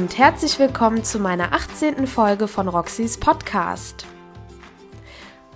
und 0.00 0.16
herzlich 0.16 0.58
willkommen 0.58 1.04
zu 1.04 1.18
meiner 1.18 1.52
18. 1.52 2.06
Folge 2.06 2.48
von 2.48 2.68
Roxys 2.68 3.20
Podcast. 3.20 4.06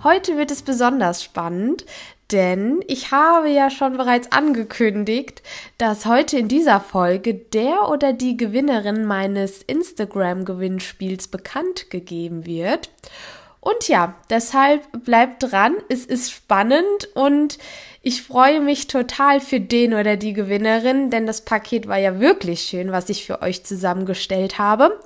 Heute 0.03 0.37
wird 0.37 0.51
es 0.51 0.61
besonders 0.61 1.23
spannend, 1.23 1.83
denn 2.31 2.79
ich 2.85 3.09
habe 3.09 3.49
ja 3.49 3.71
schon 3.71 3.97
bereits 3.97 4.31
angekündigt, 4.31 5.41
dass 5.79 6.05
heute 6.05 6.37
in 6.37 6.47
dieser 6.47 6.79
Folge 6.79 7.33
der 7.33 7.89
oder 7.89 8.13
die 8.13 8.37
Gewinnerin 8.37 9.05
meines 9.05 9.63
Instagram-Gewinnspiels 9.63 11.27
bekannt 11.29 11.89
gegeben 11.89 12.45
wird. 12.45 12.91
Und 13.61 13.87
ja, 13.87 14.13
deshalb 14.29 14.83
bleibt 15.05 15.41
dran, 15.41 15.73
es 15.89 16.05
ist 16.05 16.31
spannend 16.31 17.09
und 17.15 17.57
ich 18.07 18.21
freue 18.21 18.61
mich 18.61 18.85
total 18.85 19.41
für 19.41 19.59
den 19.59 19.95
oder 19.95 20.15
die 20.15 20.33
Gewinnerin, 20.33 21.09
denn 21.09 21.25
das 21.25 21.41
Paket 21.41 21.87
war 21.87 21.97
ja 21.97 22.19
wirklich 22.19 22.61
schön, 22.61 22.91
was 22.91 23.09
ich 23.09 23.25
für 23.25 23.41
euch 23.41 23.63
zusammengestellt 23.65 24.59
habe. 24.59 25.01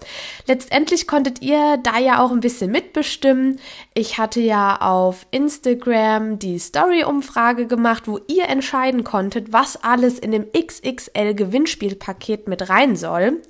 Letztendlich 0.48 1.08
konntet 1.08 1.42
ihr 1.42 1.78
da 1.82 1.98
ja 1.98 2.22
auch 2.22 2.32
ein 2.32 2.42
bisschen 2.42 2.72
mitbestimmen. 2.72 3.62
Ich 3.94 4.18
hatte 4.18 4.42
ja 4.42 4.82
auf 4.82 5.26
Instagram 5.32 6.40
die 6.40 6.60
Story-Umfrage 6.60 7.68
gemacht, 7.68 8.10
wo 8.10 8.20
ihr 8.28 8.50
entscheiden 8.50 9.06
konntet, 9.06 9.54
was 9.54 9.82
alles 9.82 10.20
in 10.20 10.34
dem 10.34 10.48
XXL 10.52 11.36
Gewinnspielpaket 11.36 12.50
mit 12.50 12.68
rein 12.68 12.98
soll. 12.98 13.42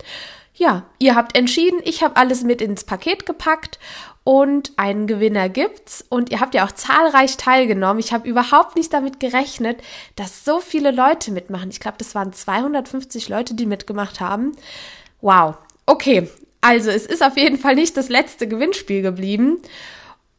Ja, 0.60 0.84
ihr 1.00 1.16
habt 1.16 1.38
entschieden, 1.38 1.80
ich 1.86 2.04
habe 2.04 2.18
alles 2.18 2.44
mit 2.44 2.62
ins 2.62 2.84
Paket 2.84 3.26
gepackt 3.26 3.80
und 4.26 4.74
einen 4.76 5.08
Gewinner 5.08 5.48
gibt's 5.48 6.04
und 6.10 6.32
ihr 6.32 6.42
habt 6.42 6.54
ja 6.54 6.66
auch 6.66 6.74
zahlreich 6.74 7.38
teilgenommen. 7.38 8.02
Ich 8.02 8.12
habe 8.12 8.28
überhaupt 8.28 8.76
nicht 8.76 8.92
damit 8.92 9.22
gerechnet, 9.22 9.82
dass 10.18 10.44
so 10.44 10.60
viele 10.60 10.92
Leute 10.92 11.32
mitmachen. 11.32 11.70
Ich 11.70 11.80
glaube, 11.80 11.98
das 11.98 12.14
waren 12.14 12.34
250 12.34 13.30
Leute, 13.30 13.54
die 13.54 13.66
mitgemacht 13.66 14.20
haben. 14.20 14.52
Wow. 15.22 15.56
Okay, 15.86 16.28
also 16.60 16.90
es 16.90 17.06
ist 17.06 17.24
auf 17.24 17.38
jeden 17.38 17.58
Fall 17.58 17.76
nicht 17.76 17.96
das 17.96 18.10
letzte 18.10 18.46
Gewinnspiel 18.46 19.02
geblieben. 19.02 19.62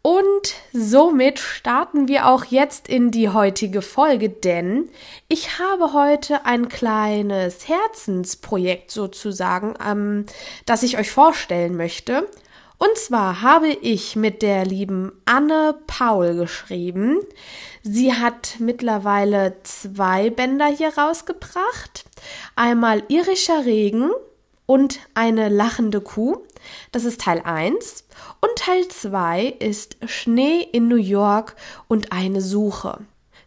Und 0.02 0.54
somit 0.72 1.38
starten 1.38 2.08
wir 2.08 2.26
auch 2.26 2.44
jetzt 2.46 2.88
in 2.88 3.10
die 3.10 3.28
heutige 3.28 3.82
Folge, 3.82 4.30
denn 4.30 4.88
ich 5.28 5.58
habe 5.58 5.92
heute 5.92 6.46
ein 6.46 6.70
kleines 6.70 7.68
Herzensprojekt 7.68 8.90
sozusagen, 8.90 9.74
ähm, 9.86 10.24
das 10.64 10.82
ich 10.82 10.96
euch 10.96 11.10
vorstellen 11.10 11.76
möchte. 11.76 12.26
Und 12.78 12.96
zwar 12.96 13.42
habe 13.42 13.68
ich 13.68 14.16
mit 14.16 14.40
der 14.40 14.64
lieben 14.64 15.12
Anne 15.26 15.78
Paul 15.86 16.34
geschrieben. 16.34 17.18
Sie 17.82 18.14
hat 18.14 18.54
mittlerweile 18.58 19.58
zwei 19.64 20.30
Bänder 20.30 20.68
hier 20.68 20.96
rausgebracht. 20.96 22.06
Einmal 22.56 23.02
irischer 23.08 23.66
Regen 23.66 24.10
und 24.70 25.00
eine 25.14 25.48
lachende 25.48 26.00
Kuh. 26.00 26.46
Das 26.92 27.04
ist 27.04 27.22
Teil 27.22 27.42
1. 27.42 28.04
Und 28.40 28.50
Teil 28.54 28.86
2 28.86 29.46
ist 29.58 29.96
Schnee 30.06 30.60
in 30.60 30.86
New 30.86 30.94
York 30.94 31.56
und 31.88 32.12
eine 32.12 32.40
Suche. 32.40 33.00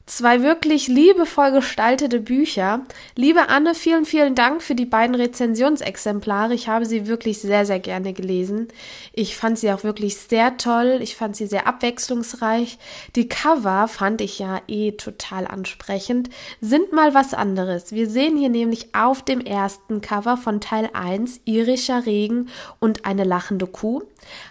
Zwei 0.05 0.43
wirklich 0.43 0.89
liebevoll 0.89 1.53
gestaltete 1.53 2.19
Bücher. 2.19 2.81
Liebe 3.15 3.47
Anne, 3.47 3.73
vielen, 3.73 4.03
vielen 4.03 4.35
Dank 4.35 4.61
für 4.61 4.75
die 4.75 4.85
beiden 4.85 5.15
Rezensionsexemplare. 5.15 6.53
Ich 6.53 6.67
habe 6.67 6.85
sie 6.85 7.07
wirklich 7.07 7.39
sehr, 7.39 7.65
sehr 7.65 7.79
gerne 7.79 8.11
gelesen. 8.11 8.67
Ich 9.13 9.37
fand 9.37 9.57
sie 9.57 9.71
auch 9.71 9.85
wirklich 9.85 10.17
sehr 10.17 10.57
toll. 10.57 10.99
Ich 11.01 11.15
fand 11.15 11.37
sie 11.37 11.47
sehr 11.47 11.67
abwechslungsreich. 11.67 12.77
Die 13.15 13.29
Cover 13.29 13.87
fand 13.87 14.19
ich 14.19 14.39
ja 14.39 14.59
eh 14.67 14.91
total 14.91 15.47
ansprechend. 15.47 16.29
Sind 16.59 16.91
mal 16.91 17.13
was 17.13 17.33
anderes. 17.33 17.93
Wir 17.93 18.09
sehen 18.09 18.35
hier 18.35 18.49
nämlich 18.49 18.93
auf 18.93 19.23
dem 19.23 19.39
ersten 19.39 20.01
Cover 20.01 20.35
von 20.35 20.59
Teil 20.59 20.89
1 20.91 21.39
irischer 21.45 22.05
Regen 22.05 22.49
und 22.81 23.05
eine 23.05 23.23
lachende 23.23 23.67
Kuh. 23.67 24.03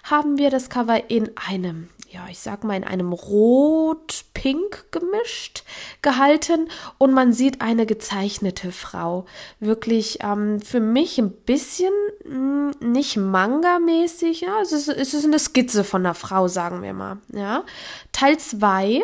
Haben 0.02 0.38
wir 0.38 0.48
das 0.48 0.70
Cover 0.70 1.10
in 1.10 1.30
einem 1.36 1.90
ja, 2.12 2.26
ich 2.30 2.40
sag 2.40 2.62
mal, 2.62 2.76
in 2.76 2.84
einem 2.84 3.12
Rot-Pink 3.12 4.92
gemischt 4.92 5.64
gehalten 6.02 6.68
und 6.98 7.14
man 7.14 7.32
sieht 7.32 7.62
eine 7.62 7.86
gezeichnete 7.86 8.70
Frau. 8.70 9.24
Wirklich 9.60 10.18
ähm, 10.22 10.60
für 10.60 10.80
mich 10.80 11.18
ein 11.18 11.32
bisschen 11.32 11.92
mh, 12.24 12.72
hm, 12.80 12.92
nicht 12.92 13.16
Manga-mäßig, 13.16 14.42
ja, 14.42 14.60
es 14.60 14.72
ist, 14.72 14.88
es 14.88 15.14
ist 15.14 15.24
eine 15.24 15.38
Skizze 15.38 15.84
von 15.84 16.02
einer 16.02 16.14
Frau, 16.14 16.48
sagen 16.48 16.82
wir 16.82 16.92
mal, 16.92 17.18
ja. 17.32 17.64
Teil 18.12 18.38
2 18.38 19.02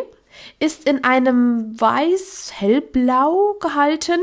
ist 0.59 0.89
in 0.89 1.03
einem 1.03 1.81
weiß-hellblau 1.81 3.55
gehalten 3.61 4.21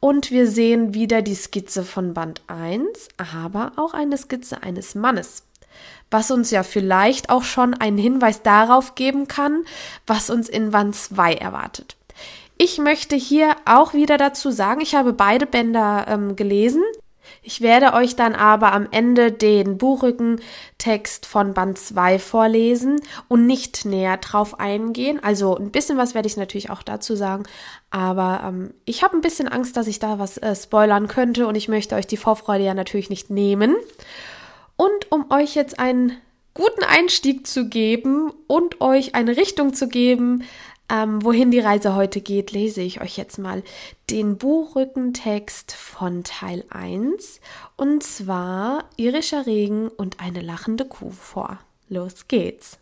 und 0.00 0.30
wir 0.30 0.48
sehen 0.48 0.94
wieder 0.94 1.22
die 1.22 1.34
Skizze 1.34 1.84
von 1.84 2.14
Band 2.14 2.42
1, 2.46 3.08
aber 3.16 3.72
auch 3.76 3.94
eine 3.94 4.16
Skizze 4.16 4.62
eines 4.62 4.94
Mannes 4.94 5.44
was 6.14 6.30
uns 6.30 6.52
ja 6.52 6.62
vielleicht 6.62 7.28
auch 7.28 7.42
schon 7.42 7.74
einen 7.74 7.98
Hinweis 7.98 8.40
darauf 8.40 8.94
geben 8.94 9.26
kann, 9.26 9.64
was 10.06 10.30
uns 10.30 10.48
in 10.48 10.70
Band 10.70 10.94
2 10.94 11.34
erwartet. 11.34 11.96
Ich 12.56 12.78
möchte 12.78 13.16
hier 13.16 13.56
auch 13.64 13.94
wieder 13.94 14.16
dazu 14.16 14.52
sagen, 14.52 14.80
ich 14.80 14.94
habe 14.94 15.12
beide 15.12 15.44
Bänder 15.44 16.06
ähm, 16.08 16.36
gelesen. 16.36 16.84
Ich 17.42 17.62
werde 17.62 17.94
euch 17.94 18.14
dann 18.14 18.36
aber 18.36 18.72
am 18.72 18.86
Ende 18.92 19.32
den 19.32 19.76
Buchrückentext 19.76 21.26
von 21.26 21.52
Band 21.52 21.78
2 21.78 22.20
vorlesen 22.20 23.00
und 23.26 23.46
nicht 23.46 23.84
näher 23.84 24.16
drauf 24.18 24.60
eingehen. 24.60 25.20
Also 25.20 25.56
ein 25.56 25.72
bisschen 25.72 25.98
was 25.98 26.14
werde 26.14 26.28
ich 26.28 26.36
natürlich 26.36 26.70
auch 26.70 26.84
dazu 26.84 27.16
sagen, 27.16 27.42
aber 27.90 28.44
ähm, 28.46 28.72
ich 28.84 29.02
habe 29.02 29.16
ein 29.16 29.20
bisschen 29.20 29.48
Angst, 29.48 29.76
dass 29.76 29.88
ich 29.88 29.98
da 29.98 30.20
was 30.20 30.38
äh, 30.38 30.54
spoilern 30.54 31.08
könnte 31.08 31.48
und 31.48 31.56
ich 31.56 31.66
möchte 31.66 31.96
euch 31.96 32.06
die 32.06 32.16
Vorfreude 32.16 32.62
ja 32.62 32.74
natürlich 32.74 33.10
nicht 33.10 33.30
nehmen. 33.30 33.74
Und 34.76 35.10
um 35.10 35.30
euch 35.30 35.54
jetzt 35.54 35.78
einen 35.78 36.16
guten 36.54 36.84
Einstieg 36.84 37.46
zu 37.46 37.68
geben 37.68 38.32
und 38.46 38.80
euch 38.80 39.14
eine 39.14 39.36
Richtung 39.36 39.74
zu 39.74 39.88
geben, 39.88 40.44
ähm, 40.90 41.24
wohin 41.24 41.50
die 41.50 41.60
Reise 41.60 41.94
heute 41.94 42.20
geht, 42.20 42.52
lese 42.52 42.82
ich 42.82 43.00
euch 43.00 43.16
jetzt 43.16 43.38
mal 43.38 43.62
den 44.10 44.36
Buchrückentext 44.36 45.72
von 45.72 46.24
Teil 46.24 46.64
1 46.70 47.40
und 47.76 48.02
zwar 48.02 48.90
irischer 48.96 49.46
Regen 49.46 49.88
und 49.88 50.20
eine 50.20 50.40
lachende 50.40 50.84
Kuh 50.84 51.10
vor. 51.10 51.58
Los 51.88 52.28
geht's. 52.28 52.78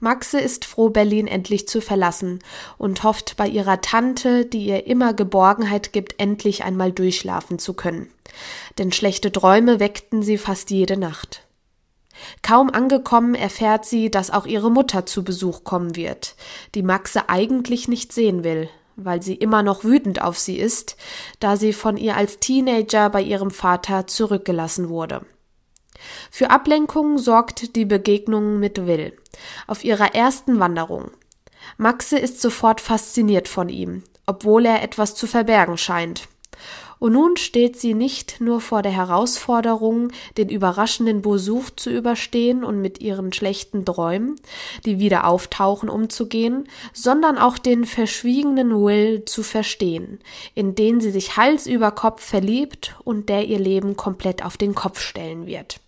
Maxe 0.00 0.40
ist 0.40 0.64
froh, 0.64 0.90
Berlin 0.90 1.26
endlich 1.26 1.68
zu 1.68 1.80
verlassen 1.80 2.40
und 2.78 3.02
hofft 3.02 3.36
bei 3.36 3.46
ihrer 3.46 3.80
Tante, 3.80 4.44
die 4.44 4.66
ihr 4.66 4.86
immer 4.86 5.14
Geborgenheit 5.14 5.92
gibt, 5.92 6.18
endlich 6.18 6.64
einmal 6.64 6.92
durchschlafen 6.92 7.58
zu 7.58 7.74
können. 7.74 8.10
Denn 8.78 8.92
schlechte 8.92 9.32
Träume 9.32 9.80
weckten 9.80 10.22
sie 10.22 10.38
fast 10.38 10.70
jede 10.70 10.96
Nacht. 10.96 11.46
Kaum 12.42 12.70
angekommen 12.70 13.34
erfährt 13.34 13.84
sie, 13.84 14.10
dass 14.10 14.30
auch 14.30 14.46
ihre 14.46 14.70
Mutter 14.70 15.06
zu 15.06 15.24
Besuch 15.24 15.64
kommen 15.64 15.96
wird, 15.96 16.36
die 16.74 16.82
Maxe 16.82 17.28
eigentlich 17.28 17.88
nicht 17.88 18.12
sehen 18.12 18.44
will, 18.44 18.68
weil 18.96 19.22
sie 19.22 19.34
immer 19.34 19.62
noch 19.62 19.84
wütend 19.84 20.22
auf 20.22 20.38
sie 20.38 20.58
ist, 20.58 20.96
da 21.40 21.56
sie 21.56 21.72
von 21.72 21.96
ihr 21.96 22.16
als 22.16 22.38
Teenager 22.38 23.10
bei 23.10 23.22
ihrem 23.22 23.50
Vater 23.50 24.06
zurückgelassen 24.06 24.88
wurde. 24.88 25.24
Für 26.30 26.50
Ablenkung 26.50 27.18
sorgt 27.18 27.76
die 27.76 27.84
Begegnung 27.84 28.58
mit 28.58 28.86
Will 28.86 29.16
auf 29.66 29.84
ihrer 29.84 30.14
ersten 30.14 30.60
Wanderung. 30.60 31.10
Maxe 31.76 32.18
ist 32.18 32.40
sofort 32.40 32.80
fasziniert 32.80 33.48
von 33.48 33.68
ihm, 33.68 34.02
obwohl 34.26 34.66
er 34.66 34.82
etwas 34.82 35.14
zu 35.14 35.26
verbergen 35.26 35.78
scheint. 35.78 36.28
Und 37.02 37.14
nun 37.14 37.36
steht 37.36 37.80
sie 37.80 37.94
nicht 37.94 38.40
nur 38.40 38.60
vor 38.60 38.82
der 38.82 38.92
Herausforderung, 38.92 40.12
den 40.36 40.48
überraschenden 40.48 41.20
Besuch 41.20 41.70
zu 41.70 41.90
überstehen 41.90 42.62
und 42.62 42.80
mit 42.80 43.00
ihren 43.00 43.32
schlechten 43.32 43.84
Träumen, 43.84 44.36
die 44.84 45.00
wieder 45.00 45.26
auftauchen, 45.26 45.88
umzugehen, 45.88 46.68
sondern 46.92 47.38
auch 47.38 47.58
den 47.58 47.86
verschwiegenen 47.86 48.70
Will 48.70 49.24
zu 49.24 49.42
verstehen, 49.42 50.20
in 50.54 50.76
den 50.76 51.00
sie 51.00 51.10
sich 51.10 51.36
Hals 51.36 51.66
über 51.66 51.90
Kopf 51.90 52.24
verliebt 52.24 52.94
und 53.02 53.28
der 53.28 53.46
ihr 53.46 53.58
Leben 53.58 53.96
komplett 53.96 54.44
auf 54.44 54.56
den 54.56 54.76
Kopf 54.76 55.00
stellen 55.00 55.46
wird. 55.46 55.81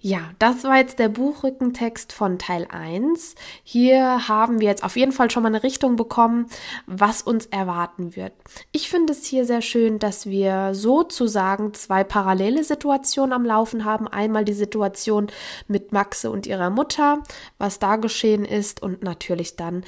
Ja, 0.00 0.30
das 0.38 0.62
war 0.62 0.76
jetzt 0.76 1.00
der 1.00 1.08
Buchrückentext 1.08 2.12
von 2.12 2.38
Teil 2.38 2.68
1. 2.70 3.34
Hier 3.64 4.28
haben 4.28 4.60
wir 4.60 4.68
jetzt 4.68 4.84
auf 4.84 4.96
jeden 4.96 5.10
Fall 5.10 5.28
schon 5.28 5.42
mal 5.42 5.48
eine 5.48 5.64
Richtung 5.64 5.96
bekommen, 5.96 6.46
was 6.86 7.20
uns 7.20 7.46
erwarten 7.46 8.14
wird. 8.14 8.32
Ich 8.70 8.90
finde 8.90 9.12
es 9.12 9.26
hier 9.26 9.44
sehr 9.44 9.60
schön, 9.60 9.98
dass 9.98 10.26
wir 10.26 10.72
sozusagen 10.72 11.74
zwei 11.74 12.04
parallele 12.04 12.62
Situationen 12.62 13.32
am 13.32 13.44
Laufen 13.44 13.84
haben. 13.84 14.06
Einmal 14.06 14.44
die 14.44 14.52
Situation 14.52 15.32
mit 15.66 15.90
Maxe 15.90 16.30
und 16.30 16.46
ihrer 16.46 16.70
Mutter, 16.70 17.24
was 17.58 17.80
da 17.80 17.96
geschehen 17.96 18.44
ist 18.44 18.80
und 18.80 19.02
natürlich 19.02 19.56
dann 19.56 19.82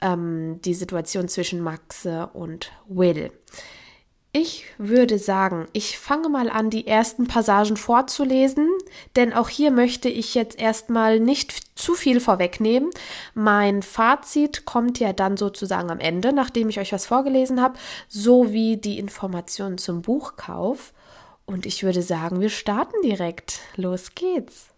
ähm, 0.00 0.58
die 0.64 0.74
Situation 0.74 1.28
zwischen 1.28 1.60
Maxe 1.60 2.30
und 2.32 2.72
Will. 2.88 3.30
Ich 4.36 4.64
würde 4.78 5.20
sagen, 5.20 5.68
ich 5.72 5.96
fange 5.96 6.28
mal 6.28 6.50
an, 6.50 6.68
die 6.68 6.88
ersten 6.88 7.28
Passagen 7.28 7.76
vorzulesen, 7.76 8.68
denn 9.14 9.32
auch 9.32 9.48
hier 9.48 9.70
möchte 9.70 10.08
ich 10.08 10.34
jetzt 10.34 10.58
erstmal 10.58 11.20
nicht 11.20 11.78
zu 11.78 11.94
viel 11.94 12.18
vorwegnehmen. 12.18 12.90
Mein 13.34 13.82
Fazit 13.82 14.64
kommt 14.64 14.98
ja 14.98 15.12
dann 15.12 15.36
sozusagen 15.36 15.88
am 15.88 16.00
Ende, 16.00 16.32
nachdem 16.32 16.68
ich 16.68 16.80
euch 16.80 16.92
was 16.92 17.06
vorgelesen 17.06 17.62
habe, 17.62 17.78
sowie 18.08 18.76
die 18.76 18.98
Informationen 18.98 19.78
zum 19.78 20.02
Buchkauf. 20.02 20.92
Und 21.46 21.64
ich 21.64 21.84
würde 21.84 22.02
sagen, 22.02 22.40
wir 22.40 22.50
starten 22.50 23.02
direkt. 23.04 23.60
Los 23.76 24.16
geht's. 24.16 24.70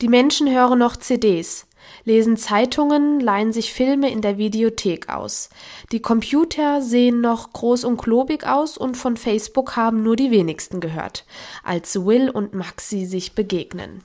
Die 0.00 0.08
Menschen 0.08 0.50
hören 0.50 0.80
noch 0.80 0.96
CDs, 0.96 1.67
lesen 2.04 2.36
Zeitungen, 2.36 3.20
leihen 3.20 3.52
sich 3.52 3.72
Filme 3.72 4.10
in 4.10 4.22
der 4.22 4.38
Videothek 4.38 5.08
aus. 5.08 5.50
Die 5.92 6.00
Computer 6.00 6.82
sehen 6.82 7.20
noch 7.20 7.52
groß 7.52 7.84
und 7.84 7.96
klobig 7.98 8.46
aus 8.46 8.76
und 8.78 8.96
von 8.96 9.16
Facebook 9.16 9.76
haben 9.76 10.02
nur 10.02 10.16
die 10.16 10.30
wenigsten 10.30 10.80
gehört, 10.80 11.24
als 11.62 12.04
Will 12.04 12.30
und 12.30 12.54
Maxi 12.54 13.04
sich 13.04 13.34
begegnen. 13.34 14.02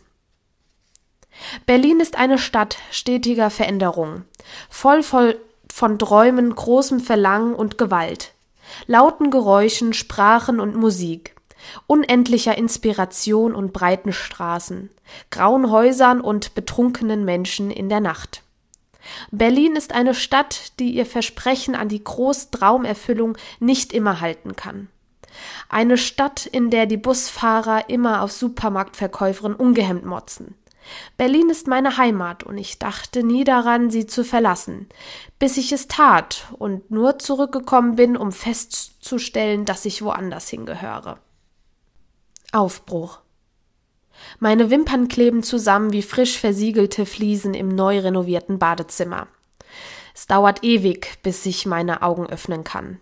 Berlin 1.65 1.99
ist 1.99 2.17
eine 2.17 2.37
Stadt 2.37 2.77
stetiger 2.91 3.49
Veränderung, 3.49 4.23
voll, 4.69 5.03
voll 5.03 5.39
von 5.71 5.97
Träumen, 5.97 6.53
großem 6.53 6.99
Verlangen 6.99 7.55
und 7.55 7.77
Gewalt, 7.77 8.33
lauten 8.85 9.31
Geräuschen, 9.31 9.93
Sprachen 9.93 10.59
und 10.59 10.75
Musik, 10.75 11.35
unendlicher 11.87 12.57
Inspiration 12.57 13.53
und 13.53 13.73
breiten 13.73 14.13
Straßen, 14.13 14.89
grauen 15.31 15.71
Häusern 15.71 16.21
und 16.21 16.55
betrunkenen 16.55 17.25
Menschen 17.25 17.71
in 17.71 17.89
der 17.89 17.99
Nacht. 17.99 18.43
Berlin 19.31 19.75
ist 19.75 19.93
eine 19.93 20.13
Stadt, 20.13 20.79
die 20.79 20.91
ihr 20.91 21.05
Versprechen 21.05 21.75
an 21.75 21.89
die 21.89 22.03
Großtraumerfüllung 22.03 23.37
nicht 23.59 23.93
immer 23.93 24.21
halten 24.21 24.55
kann. 24.55 24.87
Eine 25.69 25.97
Stadt, 25.97 26.45
in 26.45 26.69
der 26.69 26.85
die 26.85 26.97
Busfahrer 26.97 27.89
immer 27.89 28.21
auf 28.21 28.31
Supermarktverkäuferinnen 28.31 29.57
ungehemmt 29.57 30.05
motzen. 30.05 30.55
Berlin 31.17 31.49
ist 31.49 31.67
meine 31.67 31.97
Heimat 31.97 32.43
und 32.43 32.57
ich 32.57 32.77
dachte 32.77 33.23
nie 33.23 33.43
daran, 33.43 33.89
sie 33.89 34.05
zu 34.05 34.23
verlassen, 34.23 34.87
bis 35.39 35.57
ich 35.57 35.71
es 35.71 35.87
tat 35.87 36.47
und 36.59 36.91
nur 36.91 37.19
zurückgekommen 37.19 37.95
bin, 37.95 38.17
um 38.17 38.31
festzustellen, 38.31 39.65
dass 39.65 39.85
ich 39.85 40.01
woanders 40.01 40.49
hingehöre. 40.49 41.19
Aufbruch. 42.53 43.19
Meine 44.39 44.69
Wimpern 44.69 45.07
kleben 45.07 45.43
zusammen 45.43 45.91
wie 45.91 46.01
frisch 46.01 46.37
versiegelte 46.37 47.05
Fliesen 47.05 47.53
im 47.53 47.69
neu 47.69 47.99
renovierten 47.99 48.59
Badezimmer. 48.59 49.27
Es 50.15 50.27
dauert 50.27 50.63
ewig, 50.63 51.17
bis 51.23 51.45
ich 51.45 51.65
meine 51.65 52.01
Augen 52.03 52.27
öffnen 52.27 52.63
kann. 52.63 52.99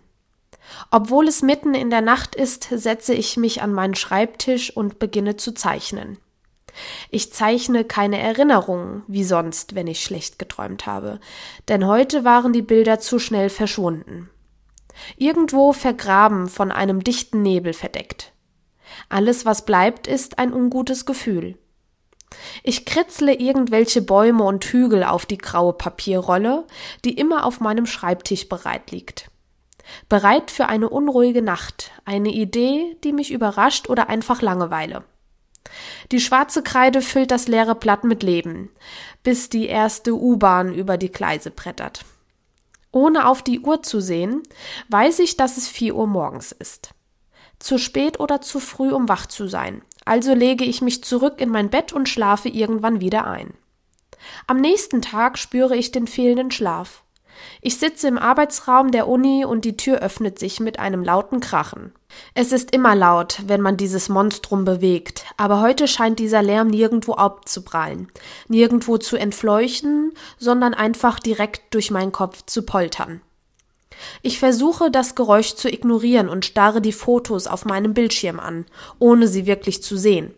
Obwohl 0.90 1.28
es 1.28 1.42
mitten 1.42 1.74
in 1.74 1.90
der 1.90 2.00
Nacht 2.00 2.34
ist, 2.34 2.68
setze 2.70 3.14
ich 3.14 3.36
mich 3.36 3.62
an 3.62 3.72
meinen 3.72 3.94
Schreibtisch 3.94 4.74
und 4.74 4.98
beginne 4.98 5.36
zu 5.36 5.52
zeichnen. 5.52 6.18
Ich 7.10 7.32
zeichne 7.32 7.84
keine 7.84 8.18
Erinnerungen, 8.18 9.02
wie 9.06 9.24
sonst, 9.24 9.74
wenn 9.74 9.86
ich 9.86 10.02
schlecht 10.02 10.38
geträumt 10.38 10.86
habe, 10.86 11.20
denn 11.68 11.86
heute 11.86 12.24
waren 12.24 12.54
die 12.54 12.62
Bilder 12.62 12.98
zu 12.98 13.18
schnell 13.18 13.50
verschwunden. 13.50 14.30
Irgendwo 15.16 15.72
vergraben, 15.72 16.48
von 16.48 16.72
einem 16.72 17.04
dichten 17.04 17.42
Nebel 17.42 17.74
verdeckt. 17.74 18.31
Alles, 19.08 19.44
was 19.44 19.64
bleibt, 19.64 20.06
ist 20.06 20.38
ein 20.38 20.52
ungutes 20.52 21.06
Gefühl. 21.06 21.58
Ich 22.62 22.84
kritzle 22.86 23.34
irgendwelche 23.34 24.02
Bäume 24.02 24.44
und 24.44 24.64
Hügel 24.64 25.04
auf 25.04 25.26
die 25.26 25.38
graue 25.38 25.74
Papierrolle, 25.74 26.66
die 27.04 27.12
immer 27.12 27.44
auf 27.44 27.60
meinem 27.60 27.86
Schreibtisch 27.86 28.48
bereit 28.48 28.90
liegt. 28.90 29.30
Bereit 30.08 30.50
für 30.50 30.66
eine 30.66 30.88
unruhige 30.88 31.42
Nacht, 31.42 31.90
eine 32.04 32.30
Idee, 32.30 32.96
die 33.04 33.12
mich 33.12 33.32
überrascht 33.32 33.88
oder 33.88 34.08
einfach 34.08 34.40
Langeweile. 34.40 35.04
Die 36.10 36.20
schwarze 36.20 36.62
Kreide 36.62 37.02
füllt 37.02 37.30
das 37.30 37.48
leere 37.48 37.74
Blatt 37.74 38.04
mit 38.04 38.22
Leben, 38.22 38.70
bis 39.22 39.48
die 39.48 39.66
erste 39.66 40.14
U-Bahn 40.14 40.74
über 40.74 40.96
die 40.96 41.10
Gleise 41.10 41.50
brettert. 41.50 42.04
Ohne 42.90 43.26
auf 43.26 43.42
die 43.42 43.60
Uhr 43.60 43.82
zu 43.82 44.00
sehen, 44.00 44.42
weiß 44.88 45.20
ich, 45.20 45.36
dass 45.36 45.56
es 45.56 45.68
vier 45.68 45.94
Uhr 45.96 46.06
morgens 46.06 46.52
ist. 46.52 46.90
Zu 47.62 47.78
spät 47.78 48.18
oder 48.18 48.40
zu 48.40 48.58
früh, 48.58 48.90
um 48.90 49.08
wach 49.08 49.26
zu 49.26 49.46
sein. 49.46 49.82
Also 50.04 50.34
lege 50.34 50.64
ich 50.64 50.82
mich 50.82 51.04
zurück 51.04 51.40
in 51.40 51.48
mein 51.48 51.70
Bett 51.70 51.92
und 51.92 52.08
schlafe 52.08 52.48
irgendwann 52.48 53.00
wieder 53.00 53.28
ein. 53.28 53.54
Am 54.48 54.56
nächsten 54.56 55.00
Tag 55.00 55.38
spüre 55.38 55.76
ich 55.76 55.92
den 55.92 56.08
fehlenden 56.08 56.50
Schlaf. 56.50 57.04
Ich 57.60 57.78
sitze 57.78 58.08
im 58.08 58.18
Arbeitsraum 58.18 58.90
der 58.90 59.06
Uni 59.06 59.44
und 59.44 59.64
die 59.64 59.76
Tür 59.76 60.00
öffnet 60.00 60.40
sich 60.40 60.58
mit 60.58 60.80
einem 60.80 61.04
lauten 61.04 61.38
Krachen. 61.38 61.92
Es 62.34 62.50
ist 62.50 62.74
immer 62.74 62.96
laut, 62.96 63.42
wenn 63.46 63.60
man 63.60 63.76
dieses 63.76 64.08
Monstrum 64.08 64.64
bewegt, 64.64 65.24
aber 65.36 65.60
heute 65.60 65.86
scheint 65.86 66.18
dieser 66.18 66.42
Lärm 66.42 66.66
nirgendwo 66.66 67.14
abzuprallen, 67.14 68.08
nirgendwo 68.48 68.98
zu 68.98 69.16
entfleuchen, 69.16 70.12
sondern 70.36 70.74
einfach 70.74 71.20
direkt 71.20 71.74
durch 71.74 71.92
meinen 71.92 72.10
Kopf 72.12 72.42
zu 72.46 72.66
poltern. 72.66 73.20
Ich 74.22 74.38
versuche, 74.38 74.90
das 74.90 75.14
Geräusch 75.14 75.54
zu 75.54 75.68
ignorieren 75.68 76.28
und 76.28 76.44
starre 76.44 76.80
die 76.80 76.92
Fotos 76.92 77.46
auf 77.46 77.64
meinem 77.64 77.94
Bildschirm 77.94 78.40
an, 78.40 78.66
ohne 78.98 79.28
sie 79.28 79.46
wirklich 79.46 79.82
zu 79.82 79.96
sehen. 79.96 80.34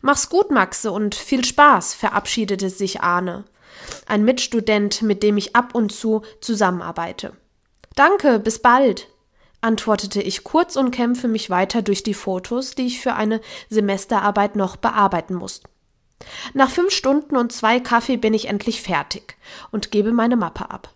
Mach's 0.00 0.28
gut, 0.28 0.50
Maxe, 0.50 0.90
und 0.90 1.14
viel 1.14 1.44
Spaß, 1.44 1.94
verabschiedete 1.94 2.70
sich 2.70 3.00
Arne, 3.00 3.44
ein 4.06 4.24
Mitstudent, 4.24 5.02
mit 5.02 5.22
dem 5.22 5.36
ich 5.36 5.54
ab 5.54 5.74
und 5.74 5.92
zu 5.92 6.22
zusammenarbeite. 6.40 7.32
Danke, 7.94 8.38
bis 8.38 8.60
bald 8.60 9.08
antwortete 9.60 10.22
ich 10.22 10.44
kurz 10.44 10.76
und 10.76 10.90
kämpfe 10.90 11.28
mich 11.28 11.50
weiter 11.50 11.82
durch 11.82 12.02
die 12.02 12.14
Fotos, 12.14 12.74
die 12.74 12.86
ich 12.86 13.00
für 13.00 13.14
eine 13.14 13.40
Semesterarbeit 13.70 14.56
noch 14.56 14.76
bearbeiten 14.76 15.34
muss. 15.34 15.62
Nach 16.54 16.70
fünf 16.70 16.92
Stunden 16.92 17.36
und 17.36 17.52
zwei 17.52 17.80
Kaffee 17.80 18.16
bin 18.16 18.34
ich 18.34 18.48
endlich 18.48 18.82
fertig 18.82 19.36
und 19.70 19.90
gebe 19.90 20.12
meine 20.12 20.36
Mappe 20.36 20.70
ab. 20.70 20.94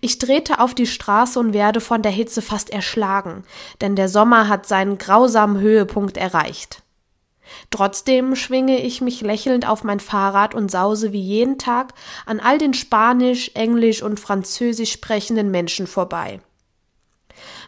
Ich 0.00 0.18
trete 0.18 0.60
auf 0.60 0.74
die 0.74 0.86
Straße 0.86 1.38
und 1.38 1.54
werde 1.54 1.80
von 1.80 2.02
der 2.02 2.12
Hitze 2.12 2.42
fast 2.42 2.70
erschlagen, 2.70 3.44
denn 3.80 3.96
der 3.96 4.08
Sommer 4.08 4.48
hat 4.48 4.66
seinen 4.66 4.98
grausamen 4.98 5.60
Höhepunkt 5.60 6.16
erreicht. 6.16 6.82
Trotzdem 7.70 8.36
schwinge 8.36 8.80
ich 8.80 9.00
mich 9.00 9.20
lächelnd 9.20 9.66
auf 9.66 9.84
mein 9.84 10.00
Fahrrad 10.00 10.54
und 10.54 10.70
sause 10.70 11.12
wie 11.12 11.20
jeden 11.20 11.58
Tag 11.58 11.94
an 12.26 12.40
all 12.40 12.58
den 12.58 12.74
Spanisch, 12.74 13.50
Englisch 13.54 14.02
und 14.02 14.20
Französisch 14.20 14.92
sprechenden 14.92 15.50
Menschen 15.50 15.86
vorbei. 15.86 16.40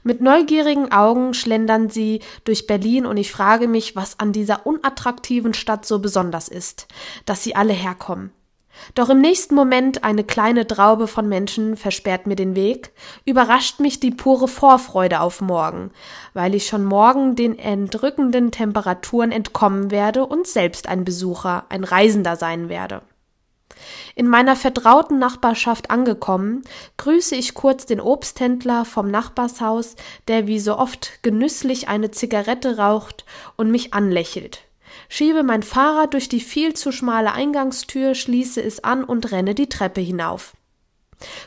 Mit 0.03 0.21
neugierigen 0.21 0.93
Augen 0.93 1.33
schlendern 1.33 1.89
sie 1.89 2.21
durch 2.45 2.67
Berlin 2.67 3.07
und 3.07 3.17
ich 3.17 3.33
frage 3.33 3.67
mich, 3.67 3.97
was 3.97 4.21
an 4.21 4.33
dieser 4.33 4.67
unattraktiven 4.67 5.55
Stadt 5.55 5.87
so 5.87 5.99
besonders 5.99 6.49
ist, 6.49 6.87
dass 7.25 7.43
sie 7.43 7.57
alle 7.57 7.73
herkommen. 7.73 8.31
Doch 8.95 9.09
im 9.09 9.21
nächsten 9.21 9.55
Moment 9.55 10.05
eine 10.05 10.25
kleine 10.25 10.67
Traube 10.67 11.07
von 11.07 11.29
Menschen 11.29 11.77
versperrt 11.77 12.27
mir 12.27 12.37
den 12.37 12.55
Weg, 12.55 12.93
überrascht 13.25 13.81
mich 13.81 14.01
die 14.01 14.11
pure 14.11 14.49
Vorfreude 14.49 15.21
auf 15.21 15.41
morgen, 15.41 15.91
weil 16.33 16.55
ich 16.55 16.67
schon 16.67 16.85
morgen 16.85 17.37
den 17.37 17.59
entrückenden 17.59 18.51
Temperaturen 18.51 19.33
entkommen 19.33 19.91
werde 19.91 20.27
und 20.27 20.47
selbst 20.47 20.89
ein 20.89 21.05
Besucher, 21.05 21.65
ein 21.69 21.85
Reisender 21.85 22.37
sein 22.37 22.69
werde. 22.69 23.03
In 24.15 24.29
meiner 24.29 24.55
vertrauten 24.55 25.19
Nachbarschaft 25.19 25.91
angekommen, 25.91 26.63
grüße 26.97 27.35
ich 27.35 27.55
kurz 27.55 27.87
den 27.87 28.01
Obsthändler 28.01 28.85
vom 28.85 29.11
Nachbarshaus, 29.11 29.97
der 30.29 30.47
wie 30.47 30.61
so 30.61 30.79
oft 30.79 31.23
genüsslich 31.23 31.89
eine 31.89 32.11
Zigarette 32.11 32.77
raucht 32.79 33.25
und 33.57 33.71
mich 33.71 33.93
anlächelt. 33.93 34.63
Schiebe 35.09 35.43
mein 35.43 35.63
Fahrrad 35.63 36.15
durch 36.15 36.29
die 36.29 36.41
viel 36.41 36.75
zu 36.75 36.93
schmale 36.93 37.33
Eingangstür, 37.33 38.15
schließe 38.15 38.63
es 38.63 38.83
an 38.83 39.05
und 39.05 39.33
renne 39.33 39.55
die 39.55 39.69
Treppe 39.69 40.01
hinauf. 40.01 40.55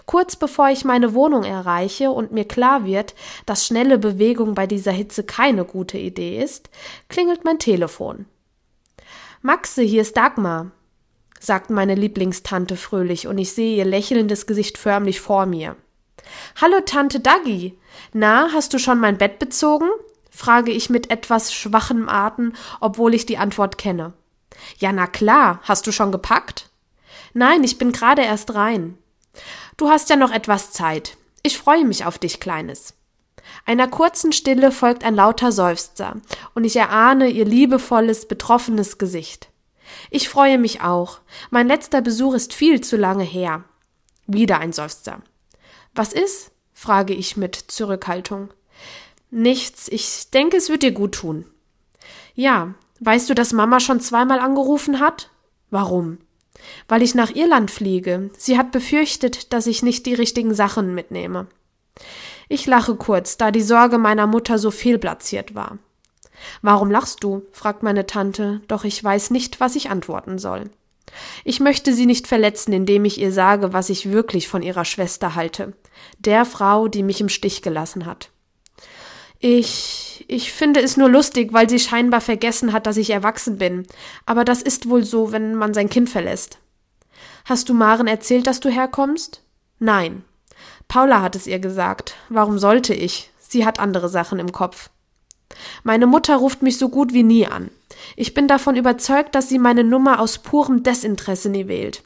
Kurz 0.06 0.36
bevor 0.36 0.70
ich 0.70 0.86
meine 0.86 1.14
Wohnung 1.14 1.44
erreiche 1.44 2.12
und 2.12 2.32
mir 2.32 2.46
klar 2.46 2.86
wird, 2.86 3.14
dass 3.46 3.66
schnelle 3.66 3.98
Bewegung 3.98 4.56
bei 4.56 4.66
dieser 4.66 4.92
Hitze 4.92 5.24
keine 5.24 5.66
gute 5.66 5.98
Idee 5.98 6.42
ist, 6.42 6.70
klingelt 7.10 7.44
mein 7.44 7.60
Telefon. 7.60 8.26
Maxe, 9.42 9.82
hier 9.82 10.02
ist 10.02 10.18
Dagmar 10.18 10.72
sagt 11.40 11.70
meine 11.70 11.96
Lieblingstante 11.96 12.76
fröhlich, 12.76 13.28
und 13.28 13.38
ich 13.38 13.54
sehe 13.54 13.78
ihr 13.78 13.86
lächelndes 13.86 14.48
Gesicht 14.48 14.78
förmlich 14.78 15.22
vor 15.22 15.46
mir. 15.46 15.76
Hallo, 16.60 16.82
Tante 16.86 17.20
Daggy. 17.20 17.78
Na, 18.14 18.50
hast 18.54 18.74
du 18.74 18.80
schon 18.80 19.00
mein 19.00 19.18
Bett 19.18 19.40
bezogen? 19.40 19.90
Frage 20.38 20.72
ich 20.72 20.92
mit 20.92 21.10
etwas 21.10 21.52
schwachem 21.52 22.08
Atem, 22.08 22.54
obwohl 22.80 23.16
ich 23.16 23.26
die 23.26 23.40
Antwort 23.40 23.80
kenne. 23.80 24.14
Ja, 24.78 24.92
na 24.92 25.08
klar. 25.08 25.60
Hast 25.64 25.88
du 25.88 25.92
schon 25.92 26.12
gepackt? 26.12 26.70
Nein, 27.34 27.64
ich 27.64 27.80
bin 27.80 27.92
gerade 27.92 28.22
erst 28.22 28.54
rein. 28.54 28.98
Du 29.78 29.90
hast 29.90 30.12
ja 30.12 30.16
noch 30.16 30.32
etwas 30.32 30.72
Zeit. 30.72 31.18
Ich 31.42 31.58
freue 31.58 31.86
mich 31.86 32.06
auf 32.06 32.20
dich, 32.20 32.40
Kleines. 32.40 32.94
Einer 33.66 33.88
kurzen 33.88 34.32
Stille 34.32 34.72
folgt 34.72 35.04
ein 35.04 35.16
lauter 35.16 35.52
Seufzer, 35.52 36.18
und 36.54 36.66
ich 36.66 36.76
erahne 36.76 37.30
ihr 37.30 37.46
liebevolles, 37.46 38.28
betroffenes 38.28 38.98
Gesicht. 38.98 39.50
Ich 40.12 40.30
freue 40.30 40.60
mich 40.60 40.82
auch. 40.82 41.20
Mein 41.50 41.68
letzter 41.68 42.02
Besuch 42.02 42.36
ist 42.36 42.54
viel 42.54 42.82
zu 42.82 42.96
lange 42.96 43.24
her. 43.24 43.64
Wieder 44.28 44.60
ein 44.60 44.74
Seufzer. 44.74 45.22
Was 45.96 46.14
ist? 46.14 46.52
frage 46.74 47.14
ich 47.14 47.38
mit 47.38 47.56
Zurückhaltung. 47.56 48.50
Nichts. 49.30 49.88
Ich 49.90 50.30
denke, 50.32 50.58
es 50.58 50.70
wird 50.70 50.84
dir 50.84 50.92
gut 50.92 51.16
tun. 51.16 51.46
Ja, 52.34 52.74
weißt 53.00 53.30
du, 53.30 53.34
dass 53.34 53.54
Mama 53.54 53.80
schon 53.80 54.00
zweimal 54.00 54.40
angerufen 54.40 55.00
hat? 55.00 55.30
Warum? 55.70 56.20
Weil 56.88 57.02
ich 57.02 57.16
nach 57.16 57.36
Irland 57.36 57.72
fliege. 57.72 58.30
Sie 58.38 58.58
hat 58.58 58.72
befürchtet, 58.72 59.54
dass 59.54 59.68
ich 59.68 59.84
nicht 59.84 60.06
die 60.06 60.14
richtigen 60.14 60.54
Sachen 60.54 60.96
mitnehme. 60.96 61.48
Ich 62.50 62.66
lache 62.66 62.96
kurz, 62.96 63.38
da 63.38 63.52
die 63.52 63.62
Sorge 63.62 63.98
meiner 63.98 64.28
Mutter 64.28 64.58
so 64.58 64.72
fehlplatziert 64.72 65.56
war. 65.56 65.78
Warum 66.62 66.92
lachst 66.92 67.24
du? 67.24 67.44
fragt 67.52 67.84
meine 67.84 68.06
Tante, 68.06 68.62
doch 68.68 68.84
ich 68.84 69.04
weiß 69.04 69.32
nicht, 69.32 69.60
was 69.60 69.76
ich 69.76 69.90
antworten 69.90 70.38
soll. 70.38 70.70
Ich 71.44 71.60
möchte 71.60 71.94
sie 71.94 72.06
nicht 72.06 72.28
verletzen, 72.28 72.74
indem 72.74 73.06
ich 73.06 73.20
ihr 73.20 73.32
sage, 73.32 73.74
was 73.74 73.90
ich 73.90 74.12
wirklich 74.12 74.48
von 74.48 74.62
ihrer 74.62 74.86
Schwester 74.86 75.36
halte, 75.36 75.74
der 76.20 76.46
Frau, 76.46 76.88
die 76.88 77.04
mich 77.04 77.22
im 77.22 77.30
Stich 77.30 77.62
gelassen 77.62 78.06
hat. 78.06 78.30
Ich, 79.40 80.26
ich 80.28 80.52
finde 80.52 80.82
es 80.82 80.98
nur 80.98 81.10
lustig, 81.10 81.54
weil 81.54 81.70
sie 81.70 81.80
scheinbar 81.80 82.22
vergessen 82.22 82.74
hat, 82.74 82.88
dass 82.88 82.98
ich 82.98 83.10
erwachsen 83.10 83.58
bin. 83.58 83.86
Aber 84.26 84.44
das 84.44 84.62
ist 84.62 84.90
wohl 84.90 85.04
so, 85.04 85.32
wenn 85.32 85.56
man 85.56 85.74
sein 85.74 85.90
Kind 85.90 86.10
verlässt. 86.10 86.58
Hast 87.46 87.70
du 87.70 87.74
Maren 87.74 88.08
erzählt, 88.08 88.48
dass 88.48 88.60
du 88.60 88.70
herkommst? 88.70 89.42
Nein. 89.80 90.24
Paula 90.88 91.22
hat 91.22 91.36
es 91.36 91.48
ihr 91.48 91.60
gesagt. 91.60 92.16
Warum 92.30 92.60
sollte 92.60 92.94
ich? 92.94 93.32
Sie 93.40 93.66
hat 93.66 93.80
andere 93.80 94.10
Sachen 94.10 94.40
im 94.40 94.52
Kopf. 94.52 94.90
Meine 95.84 96.08
Mutter 96.08 96.36
ruft 96.36 96.62
mich 96.62 96.78
so 96.78 96.90
gut 96.90 97.14
wie 97.14 97.24
nie 97.24 97.48
an. 97.48 97.70
Ich 98.16 98.34
bin 98.34 98.48
davon 98.48 98.76
überzeugt, 98.76 99.36
dass 99.36 99.50
sie 99.50 99.60
meine 99.60 99.84
Nummer 99.84 100.20
aus 100.20 100.40
purem 100.40 100.84
Desinteresse 100.84 101.50
nie 101.50 101.68
wählt. 101.68 102.04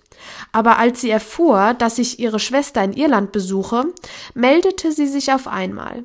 Aber 0.52 0.78
als 0.78 1.02
sie 1.02 1.10
erfuhr, 1.10 1.74
dass 1.74 1.98
ich 1.98 2.20
ihre 2.20 2.40
Schwester 2.40 2.84
in 2.84 2.94
Irland 2.94 3.32
besuche, 3.32 3.86
meldete 4.34 4.92
sie 4.92 5.08
sich 5.08 5.34
auf 5.34 5.48
einmal. 5.48 6.04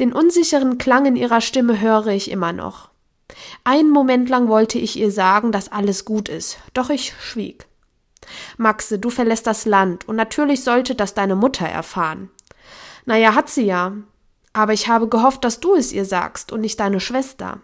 Den 0.00 0.12
unsicheren 0.12 0.78
Klang 0.78 1.06
in 1.06 1.16
ihrer 1.16 1.40
Stimme 1.40 1.80
höre 1.80 2.08
ich 2.08 2.30
immer 2.30 2.52
noch. 2.52 2.90
Einen 3.64 3.90
Moment 3.90 4.28
lang 4.28 4.48
wollte 4.48 4.78
ich 4.78 4.96
ihr 4.96 5.10
sagen, 5.10 5.52
dass 5.52 5.72
alles 5.72 6.04
gut 6.04 6.28
ist, 6.28 6.58
doch 6.74 6.90
ich 6.90 7.14
schwieg. 7.20 7.66
Maxe, 8.56 8.98
du 8.98 9.10
verlässt 9.10 9.46
das 9.46 9.64
Land, 9.64 10.08
und 10.08 10.16
natürlich 10.16 10.64
sollte 10.64 10.94
das 10.94 11.14
deine 11.14 11.36
Mutter 11.36 11.66
erfahren. 11.66 12.30
Na 13.04 13.16
ja, 13.16 13.34
hat 13.34 13.48
sie 13.48 13.64
ja. 13.64 13.92
Aber 14.52 14.72
ich 14.72 14.88
habe 14.88 15.08
gehofft, 15.08 15.44
dass 15.44 15.60
du 15.60 15.74
es 15.74 15.92
ihr 15.92 16.04
sagst 16.04 16.50
und 16.50 16.60
nicht 16.60 16.80
deine 16.80 17.00
Schwester. 17.00 17.60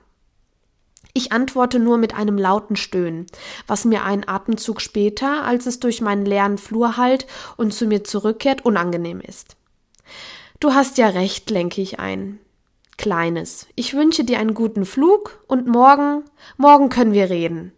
Ich 1.14 1.32
antworte 1.32 1.78
nur 1.78 1.98
mit 1.98 2.14
einem 2.14 2.38
lauten 2.38 2.76
Stöhnen, 2.76 3.26
was 3.66 3.84
mir 3.84 4.04
einen 4.04 4.26
Atemzug 4.26 4.80
später, 4.80 5.44
als 5.44 5.66
es 5.66 5.78
durch 5.78 6.00
meinen 6.00 6.24
leeren 6.24 6.58
Flur 6.58 6.96
hallt 6.96 7.26
und 7.56 7.74
zu 7.74 7.86
mir 7.86 8.04
zurückkehrt, 8.04 8.64
unangenehm 8.64 9.20
ist. 9.20 9.56
Du 10.62 10.74
hast 10.74 10.96
ja 10.96 11.08
recht, 11.08 11.50
lenke 11.50 11.82
ich 11.82 11.98
ein. 11.98 12.38
Kleines, 12.96 13.66
ich 13.74 13.94
wünsche 13.94 14.22
dir 14.22 14.38
einen 14.38 14.54
guten 14.54 14.84
Flug 14.84 15.42
und 15.48 15.66
morgen, 15.66 16.22
morgen 16.56 16.88
können 16.88 17.12
wir 17.12 17.30
reden. 17.30 17.72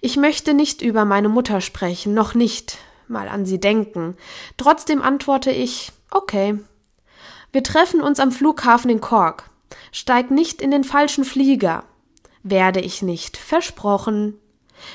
Ich 0.00 0.16
möchte 0.16 0.54
nicht 0.54 0.80
über 0.80 1.04
meine 1.04 1.28
Mutter 1.28 1.60
sprechen, 1.60 2.14
noch 2.14 2.32
nicht 2.32 2.78
mal 3.08 3.28
an 3.28 3.44
sie 3.44 3.60
denken. 3.60 4.16
Trotzdem 4.56 5.02
antworte 5.02 5.50
ich, 5.50 5.92
okay. 6.10 6.58
Wir 7.52 7.62
treffen 7.62 8.00
uns 8.00 8.20
am 8.20 8.32
Flughafen 8.32 8.90
in 8.90 9.02
Cork. 9.02 9.50
Steig 9.92 10.30
nicht 10.30 10.62
in 10.62 10.70
den 10.70 10.84
falschen 10.84 11.24
Flieger. 11.24 11.84
Werde 12.42 12.80
ich 12.80 13.02
nicht, 13.02 13.36
versprochen. 13.36 14.38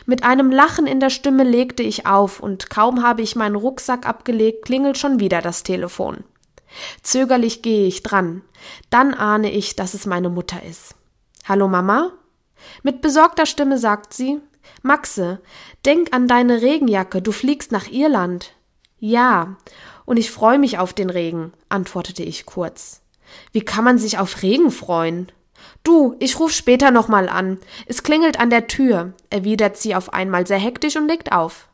Mit 0.07 0.23
einem 0.23 0.51
Lachen 0.51 0.87
in 0.87 0.99
der 0.99 1.11
Stimme 1.11 1.43
legte 1.43 1.83
ich 1.83 2.07
auf, 2.07 2.39
und 2.39 2.71
kaum 2.71 3.03
habe 3.03 3.21
ich 3.21 3.35
meinen 3.35 3.55
Rucksack 3.55 4.07
abgelegt, 4.07 4.65
klingelt 4.65 4.97
schon 4.97 5.19
wieder 5.19 5.43
das 5.43 5.61
Telefon. 5.61 6.23
Zögerlich 7.01 7.61
gehe 7.61 7.87
ich 7.87 8.03
dran. 8.03 8.41
Dann 8.89 9.13
ahne 9.13 9.51
ich, 9.51 9.75
dass 9.75 9.93
es 9.93 10.05
meine 10.05 10.29
Mutter 10.29 10.63
ist. 10.63 10.95
Hallo 11.45 11.67
Mama? 11.67 12.11
Mit 12.81 13.01
besorgter 13.01 13.45
Stimme 13.45 13.77
sagt 13.77 14.13
sie 14.13 14.39
Maxe, 14.81 15.41
denk 15.85 16.13
an 16.13 16.27
deine 16.27 16.61
Regenjacke, 16.61 17.21
du 17.21 17.31
fliegst 17.31 17.71
nach 17.71 17.87
Irland. 17.87 18.53
Ja, 18.99 19.57
und 20.05 20.17
ich 20.17 20.31
freue 20.31 20.59
mich 20.59 20.77
auf 20.77 20.93
den 20.93 21.09
Regen, 21.09 21.53
antwortete 21.69 22.23
ich 22.23 22.45
kurz. 22.45 23.01
Wie 23.51 23.61
kann 23.61 23.83
man 23.83 23.97
sich 23.97 24.17
auf 24.17 24.41
Regen 24.41 24.71
freuen? 24.71 25.31
Du, 25.83 26.15
ich 26.19 26.39
ruf 26.39 26.51
später 26.51 26.91
nochmal 26.91 27.29
an. 27.29 27.59
Es 27.85 28.03
klingelt 28.03 28.39
an 28.39 28.49
der 28.49 28.67
Tür, 28.67 29.13
erwidert 29.29 29.77
sie 29.77 29.95
auf 29.95 30.13
einmal 30.13 30.47
sehr 30.47 30.59
hektisch 30.59 30.95
und 30.95 31.07
legt 31.07 31.31
auf. 31.31 31.67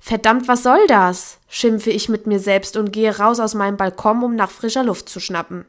Verdammt, 0.00 0.48
was 0.48 0.62
soll 0.62 0.86
das? 0.86 1.38
schimpfe 1.48 1.90
ich 1.90 2.08
mit 2.08 2.26
mir 2.26 2.40
selbst 2.40 2.76
und 2.76 2.92
gehe 2.92 3.16
raus 3.16 3.40
aus 3.40 3.54
meinem 3.54 3.76
Balkon, 3.76 4.22
um 4.22 4.36
nach 4.36 4.50
frischer 4.50 4.84
Luft 4.84 5.08
zu 5.08 5.20
schnappen. 5.20 5.64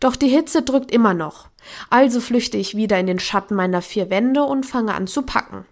Doch 0.00 0.16
die 0.16 0.28
Hitze 0.28 0.62
drückt 0.62 0.90
immer 0.90 1.14
noch. 1.14 1.48
Also 1.90 2.20
flüchte 2.20 2.56
ich 2.56 2.76
wieder 2.76 2.98
in 2.98 3.06
den 3.06 3.20
Schatten 3.20 3.54
meiner 3.54 3.82
vier 3.82 4.10
Wände 4.10 4.42
und 4.44 4.66
fange 4.66 4.94
an 4.94 5.06
zu 5.06 5.22
packen. 5.22 5.64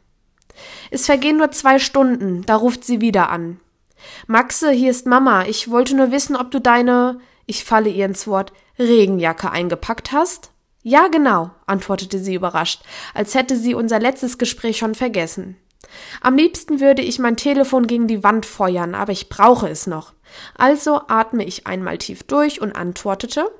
Es 0.90 1.06
vergehen 1.06 1.36
nur 1.36 1.50
zwei 1.50 1.78
Stunden, 1.78 2.44
da 2.46 2.56
ruft 2.56 2.84
sie 2.84 3.00
wieder 3.00 3.30
an. 3.30 3.60
Maxe, 4.26 4.70
hier 4.70 4.90
ist 4.90 5.06
Mama. 5.06 5.44
Ich 5.46 5.70
wollte 5.70 5.96
nur 5.96 6.10
wissen, 6.10 6.36
ob 6.36 6.50
du 6.50 6.60
deine, 6.60 7.20
ich 7.46 7.64
falle 7.64 7.90
ihr 7.90 8.06
ins 8.06 8.26
Wort, 8.26 8.52
Regenjacke 8.78 9.50
eingepackt 9.50 10.12
hast? 10.12 10.50
Ja, 10.82 11.08
genau, 11.08 11.50
antwortete 11.66 12.18
sie 12.18 12.34
überrascht, 12.34 12.82
als 13.12 13.34
hätte 13.34 13.56
sie 13.56 13.74
unser 13.74 13.98
letztes 13.98 14.38
Gespräch 14.38 14.78
schon 14.78 14.94
vergessen. 14.94 15.56
Am 16.20 16.36
liebsten 16.36 16.80
würde 16.80 17.02
ich 17.02 17.18
mein 17.18 17.36
Telefon 17.36 17.86
gegen 17.86 18.06
die 18.06 18.22
Wand 18.24 18.46
feuern, 18.46 18.94
aber 18.94 19.12
ich 19.12 19.28
brauche 19.28 19.68
es 19.68 19.86
noch. 19.86 20.12
Also 20.56 21.00
atme 21.08 21.44
ich 21.44 21.66
einmal 21.66 21.98
tief 21.98 22.22
durch 22.22 22.60
und 22.60 22.76
antwortete 22.76 23.50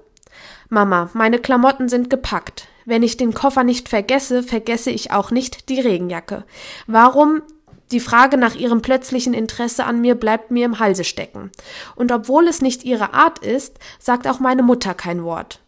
Mama, 0.69 1.11
meine 1.15 1.39
Klamotten 1.39 1.89
sind 1.89 2.11
gepackt. 2.11 2.69
Wenn 2.85 3.03
ich 3.03 3.17
den 3.17 3.35
Koffer 3.35 3.65
nicht 3.65 3.89
vergesse, 3.89 4.43
vergesse 4.43 4.91
ich 4.91 5.13
auch 5.13 5.31
nicht 5.31 5.69
die 5.69 5.81
Regenjacke. 5.81 6.45
Warum? 6.87 7.43
Die 7.91 8.01
Frage 8.01 8.37
nach 8.37 8.55
ihrem 8.55 8.83
plötzlichen 8.83 9.33
Interesse 9.33 9.85
an 9.85 10.01
mir 10.01 10.15
bleibt 10.15 10.51
mir 10.51 10.67
im 10.67 10.79
Halse 10.79 11.05
stecken. 11.05 11.51
Und 11.97 12.13
obwohl 12.13 12.47
es 12.47 12.61
nicht 12.61 12.85
ihre 12.85 13.15
Art 13.15 13.39
ist, 13.39 13.79
sagt 13.99 14.27
auch 14.27 14.41
meine 14.41 14.63
Mutter 14.63 14.93
kein 14.93 15.25
Wort. 15.25 15.61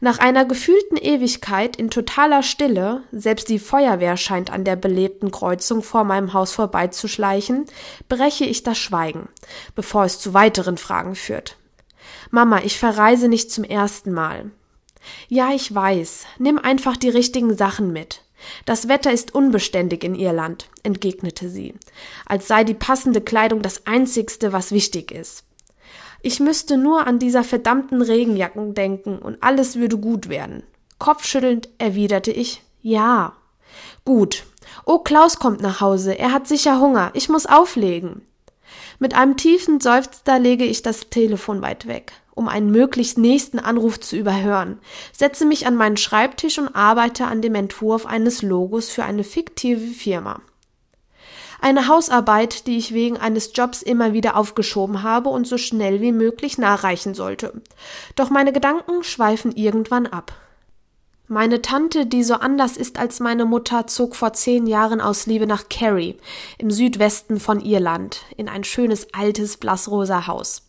Nach 0.00 0.18
einer 0.18 0.44
gefühlten 0.44 0.96
Ewigkeit 0.96 1.76
in 1.76 1.90
totaler 1.90 2.42
Stille, 2.42 3.02
selbst 3.12 3.48
die 3.48 3.58
Feuerwehr 3.58 4.16
scheint 4.16 4.50
an 4.50 4.64
der 4.64 4.76
belebten 4.76 5.30
Kreuzung 5.30 5.82
vor 5.82 6.04
meinem 6.04 6.32
Haus 6.32 6.52
vorbeizuschleichen, 6.52 7.66
breche 8.08 8.44
ich 8.44 8.62
das 8.62 8.78
Schweigen, 8.78 9.28
bevor 9.74 10.04
es 10.04 10.18
zu 10.18 10.34
weiteren 10.34 10.76
Fragen 10.76 11.14
führt. 11.14 11.56
Mama, 12.30 12.60
ich 12.64 12.78
verreise 12.78 13.28
nicht 13.28 13.50
zum 13.50 13.64
ersten 13.64 14.12
Mal. 14.12 14.50
Ja, 15.28 15.50
ich 15.52 15.74
weiß. 15.74 16.26
Nimm 16.38 16.58
einfach 16.58 16.96
die 16.96 17.08
richtigen 17.08 17.56
Sachen 17.56 17.92
mit. 17.92 18.22
Das 18.64 18.88
Wetter 18.88 19.12
ist 19.12 19.34
unbeständig 19.34 20.04
in 20.04 20.14
Irland, 20.14 20.68
entgegnete 20.82 21.48
sie, 21.48 21.74
als 22.26 22.48
sei 22.48 22.64
die 22.64 22.74
passende 22.74 23.20
Kleidung 23.20 23.62
das 23.62 23.86
einzigste, 23.86 24.52
was 24.52 24.72
wichtig 24.72 25.12
ist. 25.12 25.44
Ich 26.22 26.40
müsste 26.40 26.76
nur 26.76 27.06
an 27.06 27.18
dieser 27.18 27.44
verdammten 27.44 28.00
Regenjacken 28.00 28.74
denken 28.74 29.18
und 29.18 29.42
alles 29.42 29.76
würde 29.76 29.98
gut 29.98 30.28
werden. 30.28 30.62
Kopfschüttelnd 30.98 31.68
erwiderte 31.78 32.30
ich 32.30 32.62
Ja. 32.80 33.34
Gut. 34.04 34.44
Oh, 34.86 34.98
Klaus 34.98 35.38
kommt 35.38 35.60
nach 35.60 35.80
Hause. 35.80 36.18
Er 36.18 36.32
hat 36.32 36.46
sicher 36.46 36.80
Hunger. 36.80 37.10
Ich 37.14 37.28
muss 37.28 37.46
auflegen. 37.46 38.22
Mit 38.98 39.14
einem 39.14 39.36
tiefen 39.36 39.80
Seufzer 39.80 40.38
lege 40.38 40.64
ich 40.64 40.82
das 40.82 41.10
Telefon 41.10 41.60
weit 41.60 41.86
weg 41.86 42.12
um 42.34 42.48
einen 42.48 42.70
möglichst 42.70 43.18
nächsten 43.18 43.58
Anruf 43.58 44.00
zu 44.00 44.16
überhören, 44.16 44.78
setze 45.12 45.44
mich 45.44 45.66
an 45.66 45.76
meinen 45.76 45.96
Schreibtisch 45.96 46.58
und 46.58 46.74
arbeite 46.74 47.26
an 47.26 47.42
dem 47.42 47.54
Entwurf 47.54 48.06
eines 48.06 48.42
Logos 48.42 48.88
für 48.88 49.04
eine 49.04 49.24
fiktive 49.24 49.80
Firma. 49.80 50.40
Eine 51.62 51.86
Hausarbeit, 51.86 52.66
die 52.66 52.76
ich 52.76 52.92
wegen 52.92 53.18
eines 53.18 53.52
Jobs 53.54 53.82
immer 53.82 54.12
wieder 54.12 54.36
aufgeschoben 54.36 55.04
habe 55.04 55.28
und 55.28 55.46
so 55.46 55.58
schnell 55.58 56.00
wie 56.00 56.10
möglich 56.10 56.58
nachreichen 56.58 57.14
sollte. 57.14 57.62
Doch 58.16 58.30
meine 58.30 58.52
Gedanken 58.52 59.04
schweifen 59.04 59.52
irgendwann 59.52 60.08
ab. 60.08 60.32
Meine 61.28 61.62
Tante, 61.62 62.04
die 62.04 62.24
so 62.24 62.34
anders 62.34 62.76
ist 62.76 62.98
als 62.98 63.20
meine 63.20 63.44
Mutter, 63.44 63.86
zog 63.86 64.16
vor 64.16 64.32
zehn 64.32 64.66
Jahren 64.66 65.00
aus 65.00 65.26
Liebe 65.26 65.46
nach 65.46 65.68
Kerry 65.68 66.18
im 66.58 66.72
Südwesten 66.72 67.38
von 67.38 67.60
Irland 67.60 68.22
in 68.36 68.48
ein 68.48 68.64
schönes 68.64 69.14
altes 69.14 69.56
blassrosa 69.56 70.26
Haus. 70.26 70.62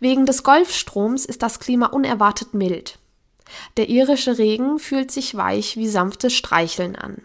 Wegen 0.00 0.26
des 0.26 0.42
Golfstroms 0.42 1.24
ist 1.24 1.40
das 1.44 1.60
Klima 1.60 1.86
unerwartet 1.86 2.52
mild. 2.52 2.98
Der 3.76 3.88
irische 3.88 4.38
Regen 4.38 4.80
fühlt 4.80 5.12
sich 5.12 5.36
weich 5.36 5.76
wie 5.76 5.86
sanftes 5.86 6.34
Streicheln 6.34 6.96
an. 6.96 7.22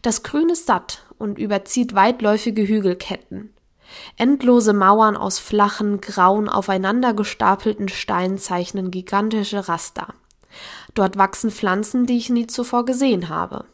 Das 0.00 0.22
Grün 0.22 0.48
ist 0.48 0.66
satt 0.66 1.03
und 1.18 1.38
überzieht 1.38 1.94
weitläufige 1.94 2.66
Hügelketten. 2.66 3.54
Endlose 4.16 4.72
Mauern 4.72 5.16
aus 5.16 5.38
flachen, 5.38 6.00
grauen, 6.00 6.48
aufeinander 6.48 7.14
gestapelten 7.14 7.88
Steinen 7.88 8.38
zeichnen 8.38 8.90
gigantische 8.90 9.68
Raster. 9.68 10.14
Dort 10.94 11.16
wachsen 11.16 11.50
Pflanzen, 11.50 12.06
die 12.06 12.16
ich 12.16 12.30
nie 12.30 12.46
zuvor 12.46 12.84
gesehen 12.84 13.28
habe. 13.28 13.64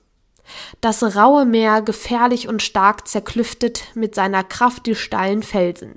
Das 0.81 1.17
raue 1.17 1.45
Meer 1.45 1.83
gefährlich 1.83 2.49
und 2.49 2.63
stark 2.63 3.07
zerklüftet 3.07 3.85
mit 3.95 4.15
seiner 4.15 4.43
Kraft 4.43 4.87
die 4.87 4.95
steilen 4.95 5.43
Felsen. 5.43 5.95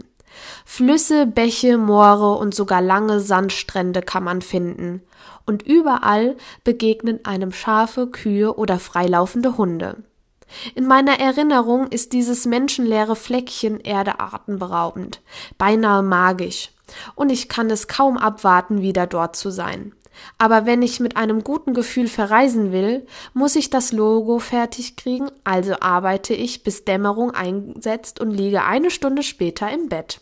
Flüsse, 0.66 1.26
Bäche, 1.26 1.78
Moore 1.78 2.38
und 2.38 2.54
sogar 2.56 2.82
lange 2.82 3.20
Sandstrände 3.20 4.02
kann 4.02 4.24
man 4.24 4.42
finden. 4.42 5.02
Und 5.46 5.64
überall 5.64 6.38
begegnen 6.64 7.24
einem 7.26 7.52
Schafe, 7.52 8.08
Kühe 8.08 8.56
oder 8.56 8.80
freilaufende 8.80 9.58
Hunde. 9.58 10.04
In 10.76 10.88
meiner 10.88 11.20
Erinnerung 11.20 11.88
ist 11.88 12.14
dieses 12.14 12.46
menschenleere 12.46 13.16
Fleckchen 13.16 13.80
Erde 13.80 14.20
atemberaubend, 14.20 15.22
beinahe 15.58 16.04
magisch, 16.04 16.72
und 17.16 17.32
ich 17.32 17.50
kann 17.50 17.70
es 17.70 17.88
kaum 17.88 18.18
abwarten, 18.18 18.82
wieder 18.82 19.08
dort 19.08 19.36
zu 19.36 19.50
sein. 19.50 19.94
Aber 20.38 20.66
wenn 20.66 20.82
ich 20.82 21.00
mit 21.00 21.18
einem 21.18 21.44
guten 21.44 21.74
Gefühl 21.74 22.08
verreisen 22.08 22.72
will, 22.72 23.06
muss 23.34 23.56
ich 23.56 23.70
das 23.70 23.92
Logo 23.92 24.40
fertig 24.40 24.96
kriegen, 24.96 25.32
also 25.44 25.76
arbeite 25.80 26.34
ich, 26.34 26.64
bis 26.64 26.86
Dämmerung 26.86 27.32
einsetzt 27.32 28.20
und 28.20 28.32
liege 28.32 28.64
eine 28.64 28.92
Stunde 28.92 29.24
später 29.24 29.72
im 29.72 29.90
Bett. 29.90 30.22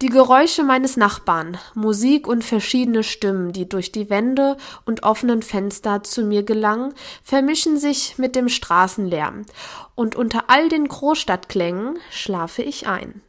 Die 0.00 0.08
Geräusche 0.08 0.62
meines 0.62 0.96
Nachbarn, 0.96 1.58
Musik 1.74 2.26
und 2.26 2.44
verschiedene 2.44 3.02
Stimmen, 3.02 3.52
die 3.52 3.68
durch 3.68 3.92
die 3.92 4.10
Wände 4.10 4.56
und 4.84 5.02
offenen 5.02 5.42
Fenster 5.42 6.02
zu 6.02 6.24
mir 6.24 6.42
gelangen, 6.42 6.94
vermischen 7.22 7.76
sich 7.78 8.18
mit 8.18 8.36
dem 8.36 8.48
Straßenlärm, 8.48 9.46
und 9.94 10.16
unter 10.16 10.44
all 10.48 10.68
den 10.68 10.88
Großstadtklängen 10.88 11.98
schlafe 12.10 12.62
ich 12.62 12.86
ein. 12.86 13.22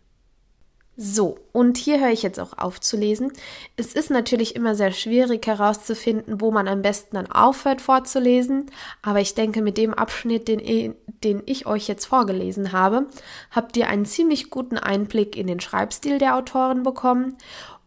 So, 0.96 1.40
und 1.52 1.78
hier 1.78 2.00
höre 2.00 2.12
ich 2.12 2.22
jetzt 2.22 2.40
auch 2.40 2.56
auf 2.56 2.80
zu 2.80 2.98
lesen. 2.98 3.34
Es 3.78 3.94
ist 3.94 4.12
natürlich 4.12 4.56
immer 4.56 4.76
sehr 4.76 4.92
schwierig 4.92 5.48
herauszufinden, 5.48 6.40
wo 6.40 6.52
man 6.52 6.68
am 6.68 6.84
besten 6.84 7.16
dann 7.16 7.32
aufhört 7.32 7.82
vorzulesen, 7.82 8.68
aber 9.02 9.20
ich 9.20 9.34
denke, 9.34 9.64
mit 9.64 9.80
dem 9.80 9.96
Abschnitt, 9.96 10.48
den, 10.48 10.94
den 11.24 11.42
ich 11.48 11.66
euch 11.66 11.88
jetzt 11.88 12.06
vorgelesen 12.06 12.74
habe, 12.74 13.08
habt 13.50 13.76
ihr 13.76 13.88
einen 13.88 14.06
ziemlich 14.06 14.52
guten 14.52 14.78
Einblick 14.78 15.36
in 15.36 15.48
den 15.48 15.60
Schreibstil 15.60 16.20
der 16.20 16.36
Autorin 16.36 16.84
bekommen 16.84 17.38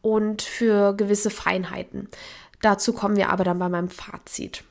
und 0.02 0.42
für 0.42 0.92
gewisse 0.94 1.30
Feinheiten. 1.30 2.08
Dazu 2.60 2.92
kommen 2.92 3.16
wir 3.16 3.30
aber 3.30 3.44
dann 3.44 3.60
bei 3.60 3.68
meinem 3.68 3.90
Fazit. 3.90 4.64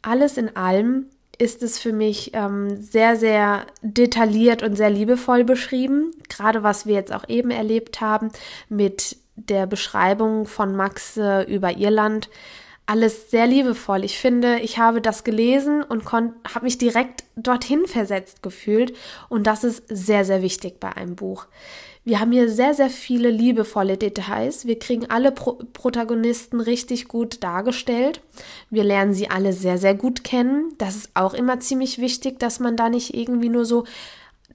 Alles 0.00 0.38
in 0.38 0.56
allem 0.56 1.10
ist 1.38 1.62
es 1.62 1.78
für 1.78 1.92
mich 1.92 2.30
ähm, 2.34 2.80
sehr, 2.80 3.16
sehr 3.16 3.66
detailliert 3.82 4.62
und 4.62 4.76
sehr 4.76 4.90
liebevoll 4.90 5.44
beschrieben. 5.44 6.12
Gerade 6.28 6.62
was 6.62 6.86
wir 6.86 6.94
jetzt 6.94 7.12
auch 7.12 7.28
eben 7.28 7.50
erlebt 7.50 8.00
haben 8.00 8.30
mit 8.68 9.16
der 9.36 9.66
Beschreibung 9.66 10.46
von 10.46 10.76
Max 10.76 11.16
äh, 11.16 11.42
über 11.42 11.76
Irland. 11.76 12.28
Alles 12.86 13.30
sehr 13.30 13.46
liebevoll. 13.46 14.04
Ich 14.04 14.18
finde, 14.18 14.58
ich 14.60 14.78
habe 14.78 15.00
das 15.00 15.24
gelesen 15.24 15.82
und 15.82 16.12
habe 16.12 16.34
mich 16.62 16.76
direkt 16.76 17.24
dorthin 17.34 17.86
versetzt 17.86 18.42
gefühlt. 18.42 18.94
Und 19.28 19.46
das 19.46 19.64
ist 19.64 19.84
sehr, 19.88 20.24
sehr 20.24 20.42
wichtig 20.42 20.80
bei 20.80 20.94
einem 20.94 21.16
Buch. 21.16 21.46
Wir 22.04 22.20
haben 22.20 22.32
hier 22.32 22.50
sehr, 22.50 22.74
sehr 22.74 22.90
viele 22.90 23.30
liebevolle 23.30 23.96
Details. 23.96 24.66
Wir 24.66 24.78
kriegen 24.78 25.08
alle 25.10 25.32
Pro 25.32 25.58
Protagonisten 25.72 26.60
richtig 26.60 27.08
gut 27.08 27.42
dargestellt. 27.42 28.20
Wir 28.68 28.84
lernen 28.84 29.14
sie 29.14 29.30
alle 29.30 29.54
sehr, 29.54 29.78
sehr 29.78 29.94
gut 29.94 30.22
kennen. 30.22 30.74
Das 30.76 30.96
ist 30.96 31.10
auch 31.14 31.32
immer 31.32 31.60
ziemlich 31.60 31.98
wichtig, 31.98 32.38
dass 32.38 32.60
man 32.60 32.76
da 32.76 32.90
nicht 32.90 33.14
irgendwie 33.14 33.48
nur 33.48 33.64
so 33.64 33.84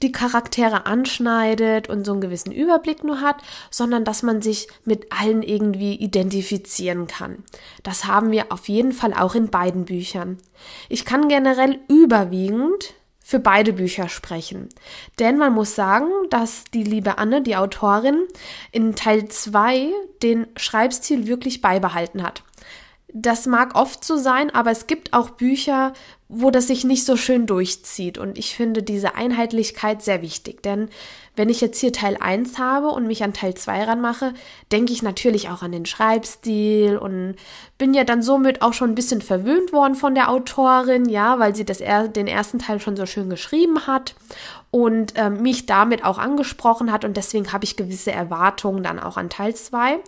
die 0.01 0.11
Charaktere 0.11 0.85
anschneidet 0.85 1.89
und 1.89 2.05
so 2.05 2.13
einen 2.13 2.21
gewissen 2.21 2.51
Überblick 2.51 3.03
nur 3.03 3.19
hat, 3.21 3.37
sondern 3.69 4.05
dass 4.05 4.23
man 4.23 4.41
sich 4.41 4.67
mit 4.85 5.11
allen 5.11 5.41
irgendwie 5.41 5.95
identifizieren 5.95 7.07
kann. 7.07 7.43
Das 7.83 8.05
haben 8.05 8.31
wir 8.31 8.51
auf 8.51 8.69
jeden 8.69 8.91
Fall 8.91 9.13
auch 9.13 9.35
in 9.35 9.49
beiden 9.49 9.85
Büchern. 9.85 10.37
Ich 10.87 11.03
kann 11.03 11.27
generell 11.27 11.79
überwiegend 11.89 12.93
für 13.29 13.39
beide 13.39 13.73
Bücher 13.73 14.09
sprechen. 14.09 14.69
Denn 15.19 15.37
man 15.37 15.53
muss 15.53 15.75
sagen, 15.75 16.09
dass 16.31 16.63
die 16.73 16.81
liebe 16.81 17.19
Anne, 17.19 17.43
die 17.43 17.55
Autorin, 17.55 18.25
in 18.71 18.95
Teil 18.95 19.27
2 19.27 19.91
den 20.23 20.47
Schreibstil 20.57 21.27
wirklich 21.27 21.61
beibehalten 21.61 22.23
hat. 22.23 22.41
Das 23.13 23.45
mag 23.45 23.75
oft 23.75 24.03
so 24.03 24.17
sein, 24.17 24.49
aber 24.49 24.71
es 24.71 24.87
gibt 24.87 25.13
auch 25.13 25.29
Bücher, 25.29 25.93
wo 26.27 26.49
das 26.49 26.65
sich 26.65 26.85
nicht 26.85 27.05
so 27.05 27.17
schön 27.17 27.45
durchzieht. 27.45 28.17
Und 28.17 28.39
ich 28.39 28.55
finde 28.55 28.81
diese 28.81 29.13
Einheitlichkeit 29.13 30.01
sehr 30.01 30.23
wichtig. 30.23 30.63
Denn 30.63 30.89
wenn 31.39 31.47
ich 31.47 31.61
jetzt 31.61 31.79
hier 31.79 31.93
Teil 31.93 32.17
1 32.19 32.59
habe 32.59 32.89
und 32.89 33.07
mich 33.07 33.23
an 33.23 33.31
Teil 33.31 33.53
2 33.53 33.85
ranmache, 33.85 34.33
denke 34.73 34.91
ich 34.91 35.03
natürlich 35.03 35.47
auch 35.47 35.61
an 35.61 35.71
den 35.71 35.85
Schreibstil 35.85 36.97
und 36.97 37.37
bin 37.77 37.93
ja 37.93 38.03
dann 38.03 38.21
somit 38.21 38.61
auch 38.61 38.73
schon 38.73 38.89
ein 38.91 38.95
bisschen 38.95 39.21
verwöhnt 39.21 39.71
worden 39.71 39.95
von 39.95 40.15
der 40.15 40.29
Autorin, 40.29 41.07
ja, 41.07 41.39
weil 41.39 41.55
sie 41.55 41.63
das 41.63 41.79
er 41.79 42.09
den 42.09 42.27
ersten 42.27 42.59
Teil 42.59 42.81
schon 42.81 42.97
so 42.97 43.05
schön 43.05 43.29
geschrieben 43.29 43.87
hat 43.87 44.15
und 44.69 45.15
äh, 45.15 45.29
mich 45.29 45.65
damit 45.65 46.03
auch 46.03 46.17
angesprochen 46.17 46.91
hat. 46.91 47.05
Und 47.05 47.15
deswegen 47.15 47.53
habe 47.53 47.63
ich 47.63 47.77
gewisse 47.77 48.11
Erwartungen 48.11 48.83
dann 48.83 48.99
auch 48.99 49.15
an 49.15 49.29
Teil 49.29 49.55
2 49.55 49.99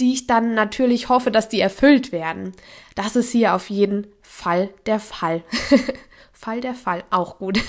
die 0.00 0.12
ich 0.12 0.26
dann 0.26 0.54
natürlich 0.54 1.08
hoffe, 1.08 1.30
dass 1.30 1.48
die 1.48 1.60
erfüllt 1.60 2.10
werden. 2.10 2.52
Das 2.96 3.14
ist 3.14 3.30
hier 3.30 3.54
auf 3.54 3.70
jeden 3.70 4.08
Fall 4.22 4.70
der 4.86 4.98
Fall. 4.98 5.44
Fall 6.32 6.60
der 6.60 6.74
Fall, 6.74 7.04
auch 7.10 7.38
gut. 7.38 7.60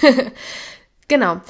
genau. 1.08 1.42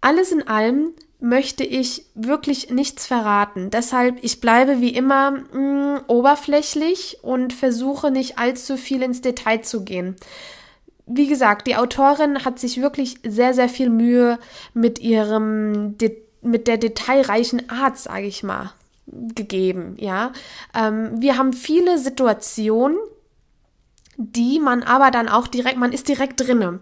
Alles 0.00 0.32
in 0.32 0.46
allem 0.46 0.92
möchte 1.20 1.64
ich 1.64 2.06
wirklich 2.14 2.70
nichts 2.70 3.06
verraten. 3.06 3.70
Deshalb, 3.70 4.18
ich 4.22 4.40
bleibe 4.40 4.80
wie 4.80 4.94
immer 4.94 5.32
mh, 5.32 5.58
mm, 5.58 6.00
oberflächlich 6.06 7.18
und 7.22 7.52
versuche 7.52 8.10
nicht 8.10 8.38
allzu 8.38 8.76
viel 8.76 9.02
ins 9.02 9.20
Detail 9.20 9.62
zu 9.62 9.84
gehen. 9.84 10.16
Wie 11.06 11.26
gesagt, 11.26 11.66
die 11.66 11.76
Autorin 11.76 12.44
hat 12.44 12.58
sich 12.58 12.80
wirklich 12.80 13.16
sehr, 13.26 13.54
sehr 13.54 13.68
viel 13.68 13.88
Mühe 13.88 14.38
mit 14.74 15.00
ihrem, 15.00 15.96
mit 16.42 16.68
der 16.68 16.76
detailreichen 16.76 17.68
Art, 17.70 17.98
sage 17.98 18.26
ich 18.26 18.42
mal, 18.42 18.72
gegeben, 19.06 19.96
ja. 19.98 20.32
Ähm, 20.74 21.20
wir 21.20 21.38
haben 21.38 21.54
viele 21.54 21.98
Situationen, 21.98 22.98
die 24.18 24.58
man 24.58 24.82
aber 24.82 25.10
dann 25.10 25.28
auch 25.28 25.46
direkt, 25.46 25.78
man 25.78 25.92
ist 25.92 26.08
direkt 26.08 26.40
drinne, 26.40 26.80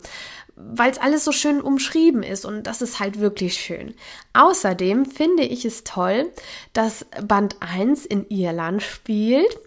weil 0.56 0.90
es 0.90 0.98
alles 0.98 1.24
so 1.24 1.32
schön 1.32 1.60
umschrieben 1.60 2.22
ist 2.22 2.46
und 2.46 2.66
das 2.66 2.80
ist 2.80 2.98
halt 2.98 3.20
wirklich 3.20 3.54
schön. 3.54 3.94
Außerdem 4.32 5.04
finde 5.04 5.42
ich 5.42 5.64
es 5.64 5.84
toll, 5.84 6.32
dass 6.72 7.06
Band 7.22 7.56
1 7.60 8.06
in 8.06 8.26
Irland 8.28 8.82
spielt 8.82 9.58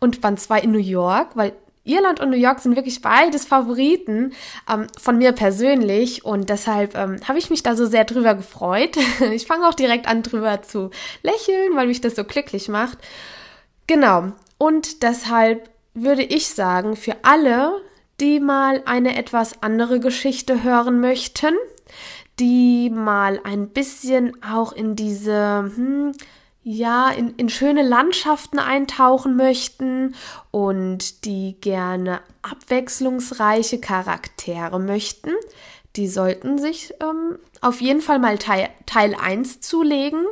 und 0.00 0.20
Band 0.22 0.40
2 0.40 0.60
in 0.60 0.72
New 0.72 0.78
York, 0.78 1.36
weil 1.36 1.52
Irland 1.84 2.20
und 2.20 2.30
New 2.30 2.36
York 2.36 2.60
sind 2.60 2.76
wirklich 2.76 3.00
beides 3.02 3.44
Favoriten 3.46 4.32
ähm, 4.70 4.86
von 4.98 5.18
mir 5.18 5.32
persönlich 5.32 6.24
und 6.24 6.48
deshalb 6.50 6.96
ähm, 6.96 7.16
habe 7.26 7.38
ich 7.38 7.50
mich 7.50 7.62
da 7.62 7.76
so 7.76 7.86
sehr 7.86 8.04
drüber 8.04 8.34
gefreut. 8.34 8.96
ich 9.32 9.46
fange 9.46 9.66
auch 9.68 9.74
direkt 9.74 10.06
an 10.06 10.22
drüber 10.22 10.62
zu 10.62 10.90
lächeln, 11.22 11.74
weil 11.74 11.86
mich 11.86 12.00
das 12.00 12.14
so 12.14 12.24
glücklich 12.24 12.68
macht. 12.68 12.98
Genau. 13.86 14.32
Und 14.58 15.02
deshalb 15.02 15.70
würde 15.94 16.22
ich 16.22 16.48
sagen, 16.50 16.96
für 16.96 17.16
alle, 17.22 17.80
die 18.20 18.40
mal 18.40 18.82
eine 18.86 19.16
etwas 19.16 19.62
andere 19.62 20.00
Geschichte 20.00 20.62
hören 20.62 21.00
möchten, 21.00 21.54
die 22.38 22.90
mal 22.90 23.40
ein 23.44 23.68
bisschen 23.68 24.42
auch 24.42 24.72
in 24.72 24.96
diese 24.96 25.70
hm, 25.74 26.12
ja, 26.70 27.08
in, 27.08 27.34
in 27.36 27.48
schöne 27.48 27.82
Landschaften 27.82 28.58
eintauchen 28.58 29.36
möchten 29.36 30.14
und 30.50 31.24
die 31.24 31.56
gerne 31.62 32.20
abwechslungsreiche 32.42 33.80
Charaktere 33.80 34.78
möchten, 34.78 35.30
die 35.96 36.08
sollten 36.08 36.58
sich 36.58 36.92
ähm, 37.00 37.38
auf 37.62 37.80
jeden 37.80 38.02
Fall 38.02 38.18
mal 38.18 38.38
Teil, 38.38 38.68
Teil 38.86 39.14
1 39.14 39.60
zulegen. 39.60 40.24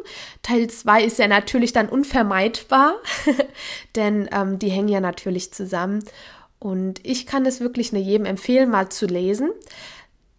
Teil 0.43 0.69
2 0.69 1.05
ist 1.05 1.19
ja 1.19 1.27
natürlich 1.27 1.73
dann 1.73 1.89
unvermeidbar, 1.89 2.97
denn 3.97 4.29
ähm, 4.31 4.59
die 4.59 4.69
hängen 4.69 4.89
ja 4.89 5.01
natürlich 5.01 5.53
zusammen. 5.55 6.05
Und 6.67 6.99
ich 7.05 7.27
kann 7.27 7.47
es 7.47 7.61
wirklich 7.61 7.93
nur 7.93 8.03
jedem 8.03 8.27
empfehlen, 8.27 8.71
mal 8.71 8.89
zu 8.89 9.07
lesen. 9.07 9.53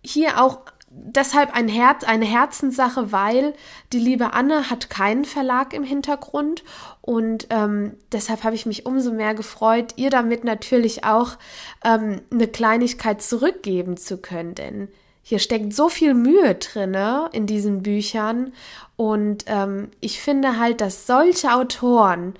Hier 0.03 0.43
auch 0.43 0.59
deshalb 0.89 1.55
ein 1.55 1.69
Herz, 1.69 2.03
eine 2.03 2.25
Herzenssache, 2.25 3.13
weil 3.13 3.53
die 3.93 3.99
liebe 3.99 4.33
Anne 4.33 4.69
hat 4.69 4.89
keinen 4.89 5.23
Verlag 5.23 5.73
im 5.73 5.85
Hintergrund. 5.85 6.65
Und 6.99 7.47
ähm, 7.49 7.93
deshalb 8.11 8.43
habe 8.43 8.55
ich 8.55 8.65
mich 8.65 8.85
umso 8.85 9.13
mehr 9.13 9.35
gefreut, 9.35 9.93
ihr 9.95 10.09
damit 10.09 10.43
natürlich 10.43 11.05
auch 11.05 11.37
ähm, 11.85 12.19
eine 12.29 12.49
Kleinigkeit 12.49 13.21
zurückgeben 13.21 13.95
zu 13.95 14.17
können, 14.17 14.53
denn 14.53 14.89
hier 15.21 15.39
steckt 15.39 15.73
so 15.73 15.87
viel 15.87 16.13
Mühe 16.13 16.55
drinne 16.55 17.29
in 17.31 17.47
diesen 17.47 17.83
Büchern. 17.83 18.51
Und 18.97 19.45
ähm, 19.47 19.91
ich 20.01 20.19
finde 20.19 20.59
halt, 20.59 20.81
dass 20.81 21.07
solche 21.07 21.53
Autoren 21.53 22.33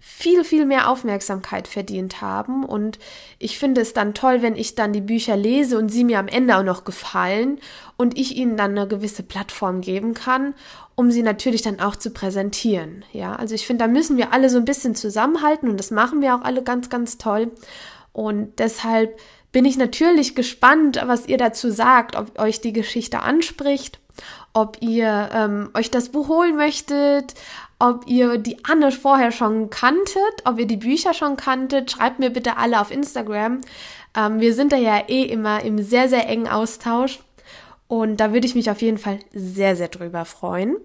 viel, 0.00 0.44
viel 0.44 0.64
mehr 0.64 0.88
Aufmerksamkeit 0.88 1.66
verdient 1.66 2.20
haben. 2.20 2.64
Und 2.64 2.98
ich 3.38 3.58
finde 3.58 3.80
es 3.80 3.94
dann 3.94 4.14
toll, 4.14 4.42
wenn 4.42 4.56
ich 4.56 4.74
dann 4.74 4.92
die 4.92 5.00
Bücher 5.00 5.36
lese 5.36 5.76
und 5.78 5.88
sie 5.88 6.04
mir 6.04 6.18
am 6.18 6.28
Ende 6.28 6.56
auch 6.56 6.62
noch 6.62 6.84
gefallen 6.84 7.58
und 7.96 8.16
ich 8.16 8.36
ihnen 8.36 8.56
dann 8.56 8.72
eine 8.72 8.86
gewisse 8.86 9.22
Plattform 9.22 9.80
geben 9.80 10.14
kann, 10.14 10.54
um 10.94 11.10
sie 11.10 11.22
natürlich 11.22 11.62
dann 11.62 11.80
auch 11.80 11.96
zu 11.96 12.10
präsentieren. 12.10 13.04
Ja, 13.12 13.34
also 13.34 13.54
ich 13.54 13.66
finde, 13.66 13.84
da 13.84 13.88
müssen 13.88 14.16
wir 14.16 14.32
alle 14.32 14.50
so 14.50 14.58
ein 14.58 14.64
bisschen 14.64 14.94
zusammenhalten 14.94 15.68
und 15.68 15.78
das 15.78 15.90
machen 15.90 16.20
wir 16.20 16.34
auch 16.34 16.42
alle 16.42 16.62
ganz, 16.62 16.90
ganz 16.90 17.18
toll. 17.18 17.50
Und 18.12 18.58
deshalb 18.58 19.18
bin 19.52 19.64
ich 19.64 19.76
natürlich 19.76 20.34
gespannt, 20.34 21.00
was 21.06 21.26
ihr 21.26 21.38
dazu 21.38 21.70
sagt, 21.70 22.16
ob 22.16 22.38
euch 22.38 22.60
die 22.60 22.72
Geschichte 22.72 23.20
anspricht, 23.20 23.98
ob 24.52 24.78
ihr 24.80 25.30
ähm, 25.32 25.70
euch 25.74 25.90
das 25.90 26.10
Buch 26.10 26.28
holen 26.28 26.56
möchtet, 26.56 27.34
ob 27.78 28.06
ihr 28.06 28.38
die 28.38 28.64
Anne 28.64 28.90
vorher 28.90 29.30
schon 29.30 29.70
kanntet, 29.70 30.44
ob 30.44 30.58
ihr 30.58 30.66
die 30.66 30.76
Bücher 30.76 31.14
schon 31.14 31.36
kanntet. 31.36 31.90
Schreibt 31.90 32.18
mir 32.18 32.30
bitte 32.30 32.56
alle 32.56 32.80
auf 32.80 32.90
Instagram. 32.90 33.60
Ähm, 34.16 34.40
wir 34.40 34.54
sind 34.54 34.72
da 34.72 34.76
ja 34.76 35.04
eh 35.08 35.22
immer 35.24 35.62
im 35.62 35.82
sehr, 35.82 36.08
sehr 36.08 36.28
engen 36.28 36.48
Austausch. 36.48 37.20
Und 37.86 38.18
da 38.18 38.32
würde 38.32 38.46
ich 38.46 38.54
mich 38.54 38.70
auf 38.70 38.82
jeden 38.82 38.98
Fall 38.98 39.20
sehr, 39.32 39.76
sehr 39.76 39.88
drüber 39.88 40.24
freuen. 40.24 40.76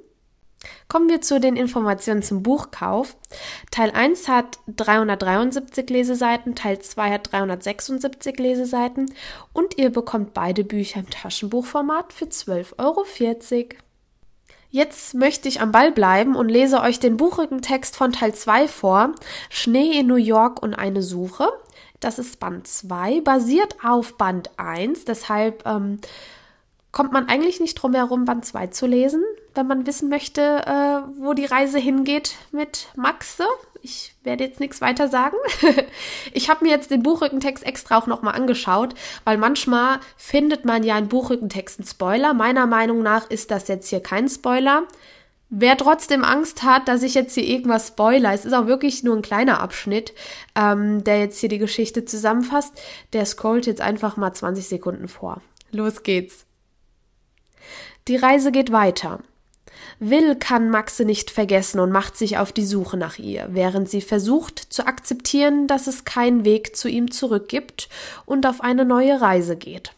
Kommen 0.88 1.10
wir 1.10 1.22
zu 1.22 1.40
den 1.40 1.58
Informationen 1.58 2.24
zum 2.24 2.44
Buchkauf. 2.44 3.18
Teil 3.72 3.92
1 3.92 4.30
hat 4.30 4.60
373 4.68 5.90
Leseseiten, 5.90 6.56
Teil 6.56 6.80
2 6.80 7.12
hat 7.12 7.32
376 7.32 8.40
Leseseiten 8.40 9.14
und 9.52 9.78
ihr 9.78 9.90
bekommt 9.90 10.34
beide 10.34 10.64
Bücher 10.64 11.02
im 11.02 11.10
Taschenbuchformat 11.10 12.14
für 12.14 12.26
12,40 12.26 12.76
Euro. 12.78 13.04
Jetzt 14.74 15.14
möchte 15.14 15.48
ich 15.48 15.62
am 15.62 15.72
Ball 15.72 15.92
bleiben 15.92 16.36
und 16.36 16.50
lese 16.50 16.82
euch 16.82 17.00
den 17.00 17.16
Buchrückentext 17.16 17.96
von 17.96 18.12
Teil 18.12 18.34
2 18.34 18.68
vor. 18.68 19.12
Schnee 19.52 20.00
in 20.00 20.08
New 20.08 20.16
York 20.16 20.64
und 20.64 20.74
eine 20.74 21.04
Suche. 21.04 21.48
Das 22.00 22.18
ist 22.18 22.40
Band 22.40 22.68
2, 22.68 23.22
basiert 23.22 23.76
auf 23.86 24.18
Band 24.18 24.50
1, 24.58 25.06
deshalb 25.06 25.64
ähm, 25.68 26.00
kommt 26.92 27.14
man 27.14 27.30
eigentlich 27.30 27.60
nicht 27.60 27.76
drum 27.76 27.94
herum, 27.94 28.26
Band 28.26 28.46
2 28.46 28.68
zu 28.68 28.88
lesen, 28.88 29.24
wenn 29.56 29.68
man 29.68 29.86
wissen 29.86 30.10
möchte, 30.10 30.42
äh, 30.42 31.22
wo 31.22 31.34
die 31.34 31.46
Reise 31.46 31.80
hingeht 31.80 32.36
mit 32.52 32.88
Maxe. 32.96 33.46
Ich 33.82 34.16
werde 34.24 34.44
jetzt 34.44 34.60
nichts 34.60 34.82
weiter 34.82 35.08
sagen. 35.08 35.36
ich 36.34 36.50
habe 36.50 36.66
mir 36.66 36.72
jetzt 36.72 36.92
den 36.92 37.04
Buchrückentext 37.04 37.66
extra 37.66 37.98
auch 37.98 38.08
nochmal 38.08 38.36
angeschaut, 38.36 38.96
weil 39.26 39.38
manchmal 39.38 40.00
findet 40.16 40.66
man 40.66 40.84
ja 40.84 40.98
in 40.98 41.10
Buchrückentexten 41.10 41.86
Spoiler. 41.86 42.34
Meiner 42.34 42.66
Meinung 42.66 43.04
nach 43.04 43.30
ist 43.30 43.52
das 43.52 43.68
jetzt 43.68 43.90
hier 43.90 44.00
kein 44.00 44.30
Spoiler. 44.30 44.84
Wer 45.56 45.78
trotzdem 45.78 46.24
Angst 46.24 46.64
hat, 46.64 46.88
dass 46.88 47.04
ich 47.04 47.14
jetzt 47.14 47.36
hier 47.36 47.44
irgendwas 47.44 47.90
spoiler, 47.90 48.34
es 48.34 48.44
ist 48.44 48.54
auch 48.54 48.66
wirklich 48.66 49.04
nur 49.04 49.16
ein 49.16 49.22
kleiner 49.22 49.60
Abschnitt, 49.60 50.12
ähm, 50.56 51.04
der 51.04 51.20
jetzt 51.20 51.40
hier 51.40 51.50
die 51.50 51.60
Geschichte 51.60 52.06
zusammenfasst, 52.06 52.74
der 53.14 53.24
scrollt 53.28 53.68
jetzt 53.68 53.80
einfach 53.80 54.18
mal 54.18 54.34
20 54.34 54.68
Sekunden 54.68 55.08
vor. 55.08 55.42
Los 55.70 56.02
geht's. 56.02 56.48
Die 58.08 58.16
Reise 58.16 58.52
geht 58.52 58.72
weiter. 58.72 59.20
Will 60.00 60.36
kann 60.36 60.70
Maxe 60.70 61.06
nicht 61.06 61.32
vergessen 61.32 61.80
und 61.80 61.92
macht 61.92 62.18
sich 62.18 62.38
auf 62.38 62.52
die 62.52 62.66
Suche 62.66 62.98
nach 62.98 63.18
ihr, 63.18 63.48
während 63.52 63.90
sie 63.90 64.02
versucht 64.02 64.60
zu 64.60 64.86
akzeptieren, 64.86 65.68
dass 65.68 65.88
es 65.88 66.06
keinen 66.06 66.46
Weg 66.46 66.76
zu 66.76 66.88
ihm 66.90 67.12
zurückgibt 67.12 67.90
und 68.26 68.46
auf 68.46 68.62
eine 68.62 68.86
neue 68.86 69.22
Reise 69.22 69.56
geht. 69.56 69.92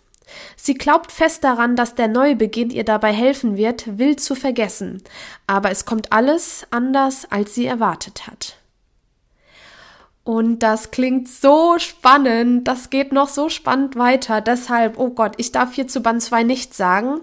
Sie 0.55 0.73
glaubt 0.73 1.11
fest 1.11 1.43
daran, 1.43 1.75
dass 1.75 1.95
der 1.95 2.07
Neubeginn 2.07 2.69
ihr 2.69 2.83
dabei 2.83 3.13
helfen 3.13 3.57
wird, 3.57 3.97
Will 3.97 4.15
zu 4.15 4.35
vergessen, 4.35 5.03
aber 5.47 5.71
es 5.71 5.85
kommt 5.85 6.11
alles 6.11 6.65
anders, 6.71 7.27
als 7.29 7.53
sie 7.53 7.65
erwartet 7.65 8.27
hat. 8.27 8.57
Und 10.23 10.59
das 10.59 10.89
klingt 10.89 11.27
so 11.27 11.77
spannend, 11.77 12.67
das 12.67 12.89
geht 12.89 13.11
noch 13.11 13.29
so 13.29 13.47
spannend 13.49 13.95
weiter. 13.95 14.41
Deshalb, 14.41 14.97
oh 14.97 15.11
Gott, 15.11 15.33
ich 15.37 15.51
darf 15.51 15.75
hier 15.75 15.87
zu 15.87 16.01
Band 16.01 16.23
2 16.23 16.41
nichts 16.41 16.77
sagen 16.77 17.21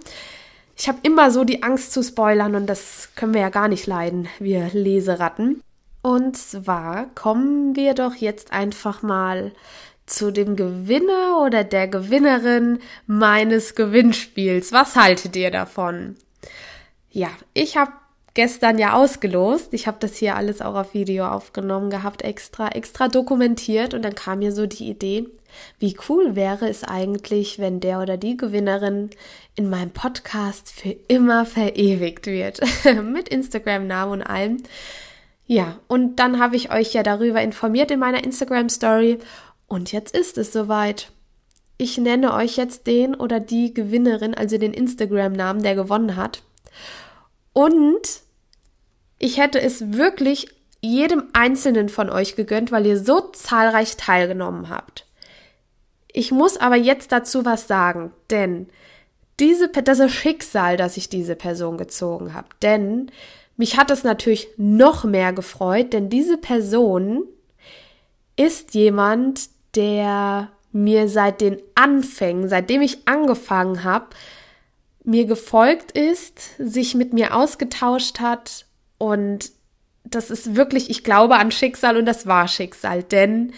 ich 0.76 0.88
habe 0.88 0.98
immer 1.02 1.30
so 1.30 1.44
die 1.44 1.62
Angst 1.62 1.92
zu 1.92 2.02
spoilern 2.02 2.54
und 2.54 2.66
das 2.66 3.10
können 3.14 3.34
wir 3.34 3.42
ja 3.42 3.50
gar 3.50 3.68
nicht 3.68 3.86
leiden, 3.86 4.28
wir 4.38 4.70
Leseratten. 4.72 5.62
Und 6.02 6.36
zwar 6.36 7.06
kommen 7.14 7.76
wir 7.76 7.94
doch 7.94 8.14
jetzt 8.14 8.52
einfach 8.52 9.02
mal 9.02 9.52
zu 10.06 10.32
dem 10.32 10.56
Gewinner 10.56 11.40
oder 11.44 11.62
der 11.62 11.86
Gewinnerin 11.86 12.80
meines 13.06 13.74
Gewinnspiels. 13.74 14.72
Was 14.72 14.96
haltet 14.96 15.36
ihr 15.36 15.50
davon? 15.50 16.16
Ja, 17.10 17.28
ich 17.54 17.76
habe 17.76 17.92
gestern 18.34 18.78
ja 18.78 18.94
ausgelost. 18.94 19.72
Ich 19.74 19.86
habe 19.86 19.98
das 20.00 20.16
hier 20.16 20.36
alles 20.36 20.60
auch 20.60 20.74
auf 20.74 20.94
Video 20.94 21.26
aufgenommen 21.26 21.90
gehabt, 21.90 22.22
extra, 22.22 22.68
extra 22.68 23.08
dokumentiert 23.08 23.94
und 23.94 24.02
dann 24.02 24.14
kam 24.14 24.40
mir 24.40 24.52
so 24.52 24.66
die 24.66 24.88
Idee, 24.88 25.28
wie 25.78 25.96
cool 26.08 26.36
wäre 26.36 26.68
es 26.68 26.84
eigentlich, 26.84 27.58
wenn 27.58 27.80
der 27.80 28.00
oder 28.00 28.16
die 28.16 28.36
Gewinnerin 28.36 29.10
in 29.54 29.68
meinem 29.68 29.90
Podcast 29.90 30.70
für 30.70 30.96
immer 31.08 31.44
verewigt 31.46 32.26
wird. 32.26 32.60
Mit 33.02 33.28
Instagram-Namen 33.28 34.12
und 34.12 34.22
allem. 34.22 34.62
Ja, 35.46 35.78
und 35.88 36.16
dann 36.16 36.38
habe 36.38 36.56
ich 36.56 36.72
euch 36.72 36.92
ja 36.92 37.02
darüber 37.02 37.42
informiert 37.42 37.90
in 37.90 38.00
meiner 38.00 38.24
Instagram-Story. 38.24 39.18
Und 39.66 39.92
jetzt 39.92 40.16
ist 40.16 40.38
es 40.38 40.52
soweit. 40.52 41.10
Ich 41.78 41.98
nenne 41.98 42.34
euch 42.34 42.56
jetzt 42.56 42.86
den 42.86 43.14
oder 43.14 43.40
die 43.40 43.74
Gewinnerin, 43.74 44.34
also 44.34 44.56
den 44.58 44.72
Instagram-Namen, 44.72 45.62
der 45.62 45.74
gewonnen 45.74 46.16
hat. 46.16 46.42
Und 47.52 48.20
ich 49.18 49.38
hätte 49.38 49.60
es 49.60 49.92
wirklich 49.92 50.48
jedem 50.80 51.24
Einzelnen 51.32 51.88
von 51.88 52.10
euch 52.10 52.34
gegönnt, 52.34 52.72
weil 52.72 52.86
ihr 52.86 52.98
so 52.98 53.20
zahlreich 53.30 53.96
teilgenommen 53.96 54.68
habt. 54.68 55.06
Ich 56.12 56.30
muss 56.30 56.56
aber 56.56 56.76
jetzt 56.76 57.12
dazu 57.12 57.44
was 57.44 57.66
sagen, 57.66 58.12
denn 58.30 58.68
diese, 59.40 59.68
das 59.68 59.98
ist 59.98 60.12
Schicksal, 60.12 60.76
dass 60.76 60.96
ich 60.96 61.08
diese 61.08 61.36
Person 61.36 61.78
gezogen 61.78 62.34
habe. 62.34 62.48
Denn 62.60 63.10
mich 63.56 63.76
hat 63.76 63.90
es 63.90 64.04
natürlich 64.04 64.48
noch 64.56 65.04
mehr 65.04 65.32
gefreut, 65.32 65.92
denn 65.92 66.08
diese 66.08 66.36
Person 66.36 67.24
ist 68.36 68.74
jemand, 68.74 69.48
der 69.74 70.48
mir 70.72 71.08
seit 71.08 71.40
den 71.40 71.60
Anfängen, 71.74 72.48
seitdem 72.48 72.82
ich 72.82 73.06
angefangen 73.06 73.84
habe, 73.84 74.06
mir 75.04 75.26
gefolgt 75.26 75.92
ist, 75.92 76.40
sich 76.58 76.94
mit 76.94 77.12
mir 77.12 77.34
ausgetauscht 77.34 78.20
hat 78.20 78.66
und 78.98 79.50
das 80.04 80.30
ist 80.30 80.56
wirklich, 80.56 80.90
ich 80.90 81.04
glaube 81.04 81.36
an 81.36 81.50
Schicksal 81.50 81.96
und 81.96 82.06
das 82.06 82.26
war 82.26 82.48
Schicksal, 82.48 83.02
denn 83.02 83.52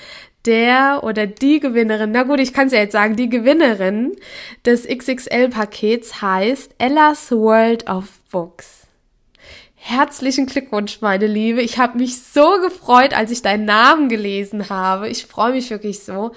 der 0.47 1.01
oder 1.03 1.27
die 1.27 1.61
Gewinnerin, 1.61 2.11
na 2.11 2.23
gut, 2.25 2.41
ich 2.41 2.53
kann 2.53 2.67
es 2.67 2.73
ja 2.73 2.81
jetzt 2.81 2.93
sagen, 2.93 3.17
die 3.17 3.29
Gewinnerin 3.29 4.17
des 4.65 4.87
XXL-Pakets 4.87 6.21
heißt 6.21 6.75
Ella's 6.79 7.31
World 7.31 7.89
of 7.89 8.07
Books. 8.31 8.87
Herzlichen 9.75 10.47
Glückwunsch, 10.47 11.01
meine 11.03 11.27
Liebe. 11.27 11.61
Ich 11.61 11.79
habe 11.79 11.99
mich 11.99 12.23
so 12.23 12.59
gefreut, 12.63 13.13
als 13.13 13.31
ich 13.31 13.43
deinen 13.43 13.67
Namen 13.67 14.09
gelesen 14.09 14.71
habe. 14.71 15.09
Ich 15.09 15.27
freue 15.27 15.53
mich 15.53 15.69
wirklich 15.71 16.01
so, 16.01 16.33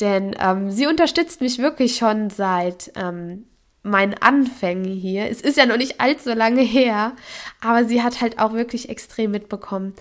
denn 0.00 0.34
ähm, 0.40 0.70
sie 0.70 0.86
unterstützt 0.86 1.40
mich 1.40 1.58
wirklich 1.58 1.96
schon 1.96 2.30
seit 2.30 2.90
ähm, 2.96 3.44
meinen 3.82 4.14
Anfängen 4.14 4.92
hier. 4.92 5.30
Es 5.30 5.40
ist 5.40 5.56
ja 5.56 5.66
noch 5.66 5.76
nicht 5.76 6.00
allzu 6.00 6.30
lange 6.30 6.62
her, 6.62 7.12
aber 7.60 7.84
sie 7.84 8.02
hat 8.02 8.20
halt 8.20 8.38
auch 8.38 8.52
wirklich 8.52 8.88
extrem 8.88 9.30
mitbekommen, 9.30 9.94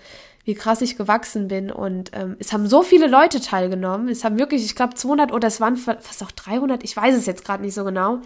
wie 0.49 0.55
krass 0.55 0.81
ich 0.81 0.97
gewachsen 0.97 1.47
bin. 1.47 1.71
Und 1.71 2.09
ähm, 2.13 2.35
es 2.39 2.51
haben 2.51 2.67
so 2.67 2.81
viele 2.81 3.05
Leute 3.05 3.39
teilgenommen. 3.39 4.09
Es 4.09 4.23
haben 4.23 4.39
wirklich, 4.39 4.65
ich 4.65 4.75
glaube, 4.75 4.95
200 4.95 5.31
oder 5.31 5.47
es 5.47 5.61
waren 5.61 5.77
fast 5.77 6.23
auch 6.23 6.31
300. 6.31 6.83
Ich 6.83 6.97
weiß 6.97 7.15
es 7.15 7.27
jetzt 7.27 7.45
gerade 7.45 7.61
nicht 7.61 7.75
so 7.75 7.83
genau. 7.83 8.17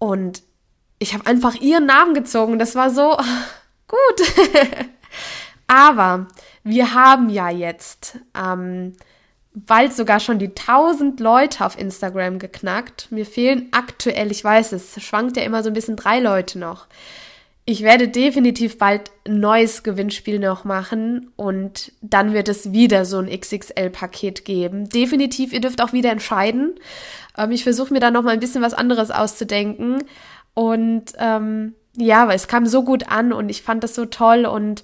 Und 0.00 0.42
ich 0.98 1.14
habe 1.14 1.24
einfach 1.26 1.54
ihren 1.54 1.86
Namen 1.86 2.12
gezogen. 2.12 2.58
Das 2.58 2.74
war 2.74 2.90
so 2.90 3.16
gut. 3.86 4.34
Aber 5.68 6.26
wir 6.64 6.92
haben 6.92 7.28
ja 7.28 7.50
jetzt 7.50 8.18
ähm, 8.36 8.94
bald 9.54 9.94
sogar 9.94 10.18
schon 10.18 10.40
die 10.40 10.48
1000 10.48 11.20
Leute 11.20 11.64
auf 11.64 11.78
Instagram 11.78 12.40
geknackt. 12.40 13.12
Mir 13.12 13.26
fehlen 13.26 13.68
aktuell, 13.70 14.32
ich 14.32 14.42
weiß 14.42 14.72
es, 14.72 15.00
schwankt 15.00 15.36
ja 15.36 15.44
immer 15.44 15.62
so 15.62 15.70
ein 15.70 15.74
bisschen 15.74 15.94
drei 15.94 16.18
Leute 16.18 16.58
noch 16.58 16.88
ich 17.64 17.82
werde 17.82 18.08
definitiv 18.08 18.78
bald 18.78 19.12
ein 19.24 19.38
neues 19.38 19.84
Gewinnspiel 19.84 20.40
noch 20.40 20.64
machen 20.64 21.30
und 21.36 21.92
dann 22.00 22.32
wird 22.32 22.48
es 22.48 22.72
wieder 22.72 23.04
so 23.04 23.18
ein 23.18 23.28
XXL-Paket 23.30 24.44
geben. 24.44 24.88
Definitiv, 24.88 25.52
ihr 25.52 25.60
dürft 25.60 25.80
auch 25.80 25.92
wieder 25.92 26.10
entscheiden. 26.10 26.74
Ähm, 27.38 27.52
ich 27.52 27.62
versuche 27.62 27.92
mir 27.92 28.00
da 28.00 28.10
noch 28.10 28.22
mal 28.22 28.32
ein 28.32 28.40
bisschen 28.40 28.62
was 28.62 28.74
anderes 28.74 29.12
auszudenken 29.12 30.02
und 30.54 31.12
ähm, 31.18 31.74
ja, 31.96 32.26
weil 32.26 32.36
es 32.36 32.48
kam 32.48 32.66
so 32.66 32.82
gut 32.82 33.08
an 33.08 33.32
und 33.32 33.48
ich 33.48 33.62
fand 33.62 33.84
das 33.84 33.94
so 33.94 34.06
toll 34.06 34.44
und 34.44 34.82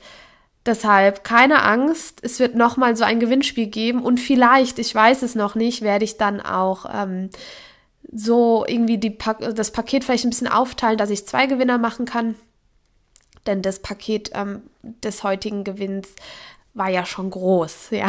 deshalb 0.64 1.24
keine 1.24 1.64
Angst, 1.64 2.20
es 2.22 2.38
wird 2.38 2.54
noch 2.54 2.76
mal 2.76 2.94
so 2.94 3.02
ein 3.02 3.18
Gewinnspiel 3.18 3.66
geben 3.66 4.02
und 4.02 4.20
vielleicht, 4.20 4.78
ich 4.78 4.94
weiß 4.94 5.22
es 5.22 5.34
noch 5.34 5.56
nicht, 5.56 5.82
werde 5.82 6.04
ich 6.04 6.16
dann 6.16 6.40
auch 6.40 6.86
ähm, 6.94 7.30
so 8.12 8.64
irgendwie 8.68 8.98
die 8.98 9.18
das 9.18 9.72
Paket 9.72 10.04
vielleicht 10.04 10.26
ein 10.26 10.30
bisschen 10.30 10.48
aufteilen, 10.48 10.96
dass 10.98 11.10
ich 11.10 11.26
zwei 11.26 11.46
Gewinner 11.46 11.78
machen 11.78 12.06
kann 12.06 12.36
denn 13.48 13.62
das 13.62 13.80
Paket 13.80 14.30
ähm, 14.34 14.62
des 14.82 15.24
heutigen 15.24 15.64
Gewinns 15.64 16.14
war 16.74 16.88
ja 16.88 17.04
schon 17.04 17.30
groß, 17.30 17.88
ja. 17.90 18.06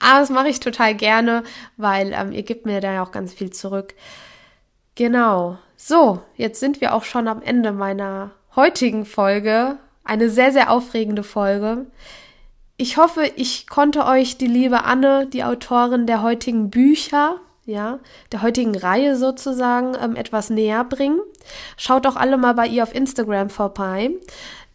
Aber 0.00 0.20
das 0.20 0.30
mache 0.30 0.48
ich 0.48 0.58
total 0.58 0.94
gerne, 0.94 1.44
weil 1.76 2.12
ähm, 2.12 2.32
ihr 2.32 2.42
gebt 2.42 2.66
mir 2.66 2.80
da 2.80 2.92
ja 2.92 3.04
auch 3.04 3.12
ganz 3.12 3.32
viel 3.32 3.50
zurück. 3.50 3.94
Genau. 4.96 5.58
So, 5.76 6.20
jetzt 6.36 6.60
sind 6.60 6.80
wir 6.80 6.94
auch 6.94 7.04
schon 7.04 7.28
am 7.28 7.42
Ende 7.42 7.72
meiner 7.72 8.32
heutigen 8.56 9.04
Folge. 9.04 9.76
Eine 10.02 10.30
sehr, 10.30 10.52
sehr 10.52 10.70
aufregende 10.70 11.22
Folge. 11.22 11.86
Ich 12.76 12.96
hoffe, 12.96 13.30
ich 13.36 13.68
konnte 13.68 14.04
euch 14.04 14.36
die 14.38 14.46
liebe 14.46 14.84
Anne, 14.84 15.26
die 15.26 15.44
Autorin 15.44 16.06
der 16.06 16.22
heutigen 16.22 16.70
Bücher, 16.70 17.36
ja, 17.66 17.98
der 18.32 18.42
heutigen 18.42 18.76
Reihe 18.76 19.16
sozusagen 19.16 19.94
ähm, 20.00 20.16
etwas 20.16 20.50
näher 20.50 20.84
bringen. 20.84 21.20
Schaut 21.76 22.06
auch 22.06 22.16
alle 22.16 22.36
mal 22.36 22.54
bei 22.54 22.66
ihr 22.66 22.82
auf 22.82 22.94
Instagram 22.94 23.50
vorbei. 23.50 24.10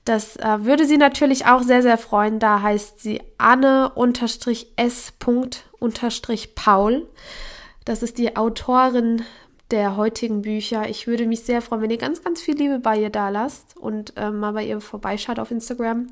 Das 0.06 0.38
äh, 0.38 0.66
würde 0.66 0.86
sie 0.86 0.98
natürlich 0.98 1.46
auch 1.46 1.62
sehr, 1.62 1.84
sehr 1.84 1.98
freuen. 1.98 2.40
Da 2.40 2.62
heißt 2.62 3.00
sie 3.00 3.22
Anne-S-Paul. 3.38 3.94
Das 7.86 8.04
ist 8.04 8.18
die 8.18 8.36
Autorin 8.36 9.24
der 9.72 9.96
heutigen 9.98 10.42
Bücher. 10.42 10.90
Ich 10.90 11.06
würde 11.06 11.28
mich 11.28 11.42
sehr 11.42 11.62
freuen, 11.62 11.84
wenn 11.84 11.92
ihr 11.92 11.98
ganz, 11.98 12.24
ganz 12.24 12.42
viel 12.42 12.56
Liebe 12.56 12.80
bei 12.80 12.98
ihr 12.98 13.12
da 13.12 13.30
lasst 13.30 13.78
und 13.78 14.14
ähm, 14.16 14.40
mal 14.40 14.54
bei 14.54 14.66
ihr 14.66 14.82
vorbeischaut 14.82 15.38
auf 15.38 15.52
Instagram. 15.52 16.08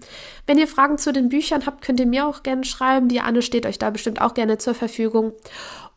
Wenn 0.46 0.60
ihr 0.60 0.68
Fragen 0.68 1.00
zu 1.00 1.12
den 1.12 1.30
Büchern 1.30 1.66
habt, 1.66 1.84
könnt 1.84 2.00
ihr 2.00 2.06
mir 2.06 2.28
auch 2.28 2.44
gerne 2.44 2.66
schreiben. 2.66 3.08
Die 3.08 3.20
Anne 3.20 3.42
steht 3.42 3.66
euch 3.66 3.80
da 3.80 3.90
bestimmt 3.90 4.22
auch 4.22 4.36
gerne 4.36 4.60
zur 4.60 4.76
Verfügung. 4.76 5.34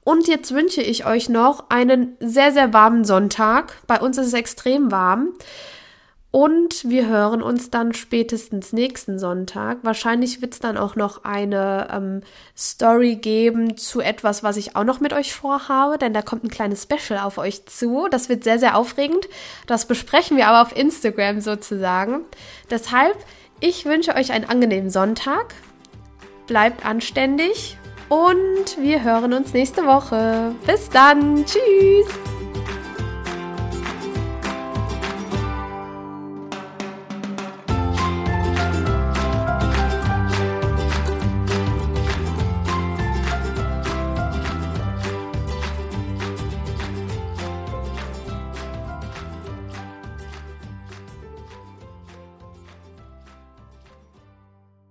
Und 0.04 0.28
jetzt 0.28 0.54
wünsche 0.54 0.82
ich 0.82 1.06
euch 1.06 1.28
noch 1.28 1.68
einen 1.68 2.16
sehr, 2.20 2.52
sehr 2.52 2.72
warmen 2.72 3.04
Sonntag. 3.04 3.76
Bei 3.86 4.00
uns 4.00 4.18
ist 4.18 4.28
es 4.28 4.32
extrem 4.32 4.90
warm. 4.90 5.34
Und 6.32 6.88
wir 6.88 7.08
hören 7.08 7.42
uns 7.42 7.70
dann 7.70 7.92
spätestens 7.92 8.72
nächsten 8.72 9.18
Sonntag. 9.18 9.78
Wahrscheinlich 9.82 10.40
wird 10.40 10.52
es 10.52 10.60
dann 10.60 10.76
auch 10.78 10.94
noch 10.94 11.24
eine 11.24 11.88
ähm, 11.92 12.20
Story 12.56 13.16
geben 13.16 13.76
zu 13.76 14.00
etwas, 14.00 14.44
was 14.44 14.56
ich 14.56 14.76
auch 14.76 14.84
noch 14.84 15.00
mit 15.00 15.12
euch 15.12 15.34
vorhabe, 15.34 15.98
denn 15.98 16.14
da 16.14 16.22
kommt 16.22 16.44
ein 16.44 16.50
kleines 16.50 16.84
Special 16.84 17.18
auf 17.18 17.36
euch 17.36 17.66
zu. 17.66 18.06
Das 18.12 18.28
wird 18.28 18.44
sehr, 18.44 18.60
sehr 18.60 18.76
aufregend. 18.76 19.28
Das 19.66 19.86
besprechen 19.86 20.36
wir 20.36 20.46
aber 20.46 20.62
auf 20.62 20.76
Instagram 20.76 21.40
sozusagen. 21.40 22.20
Deshalb, 22.70 23.16
ich 23.58 23.84
wünsche 23.84 24.14
euch 24.14 24.30
einen 24.30 24.44
angenehmen 24.44 24.90
Sonntag. 24.90 25.54
Bleibt 26.46 26.86
anständig 26.86 27.76
und 28.10 28.76
wir 28.78 29.02
hören 29.02 29.32
uns 29.32 29.54
nächste 29.54 29.86
Woche. 29.86 30.54
Bis 30.66 30.90
dann. 30.90 31.46
Tschüss. 31.46 32.06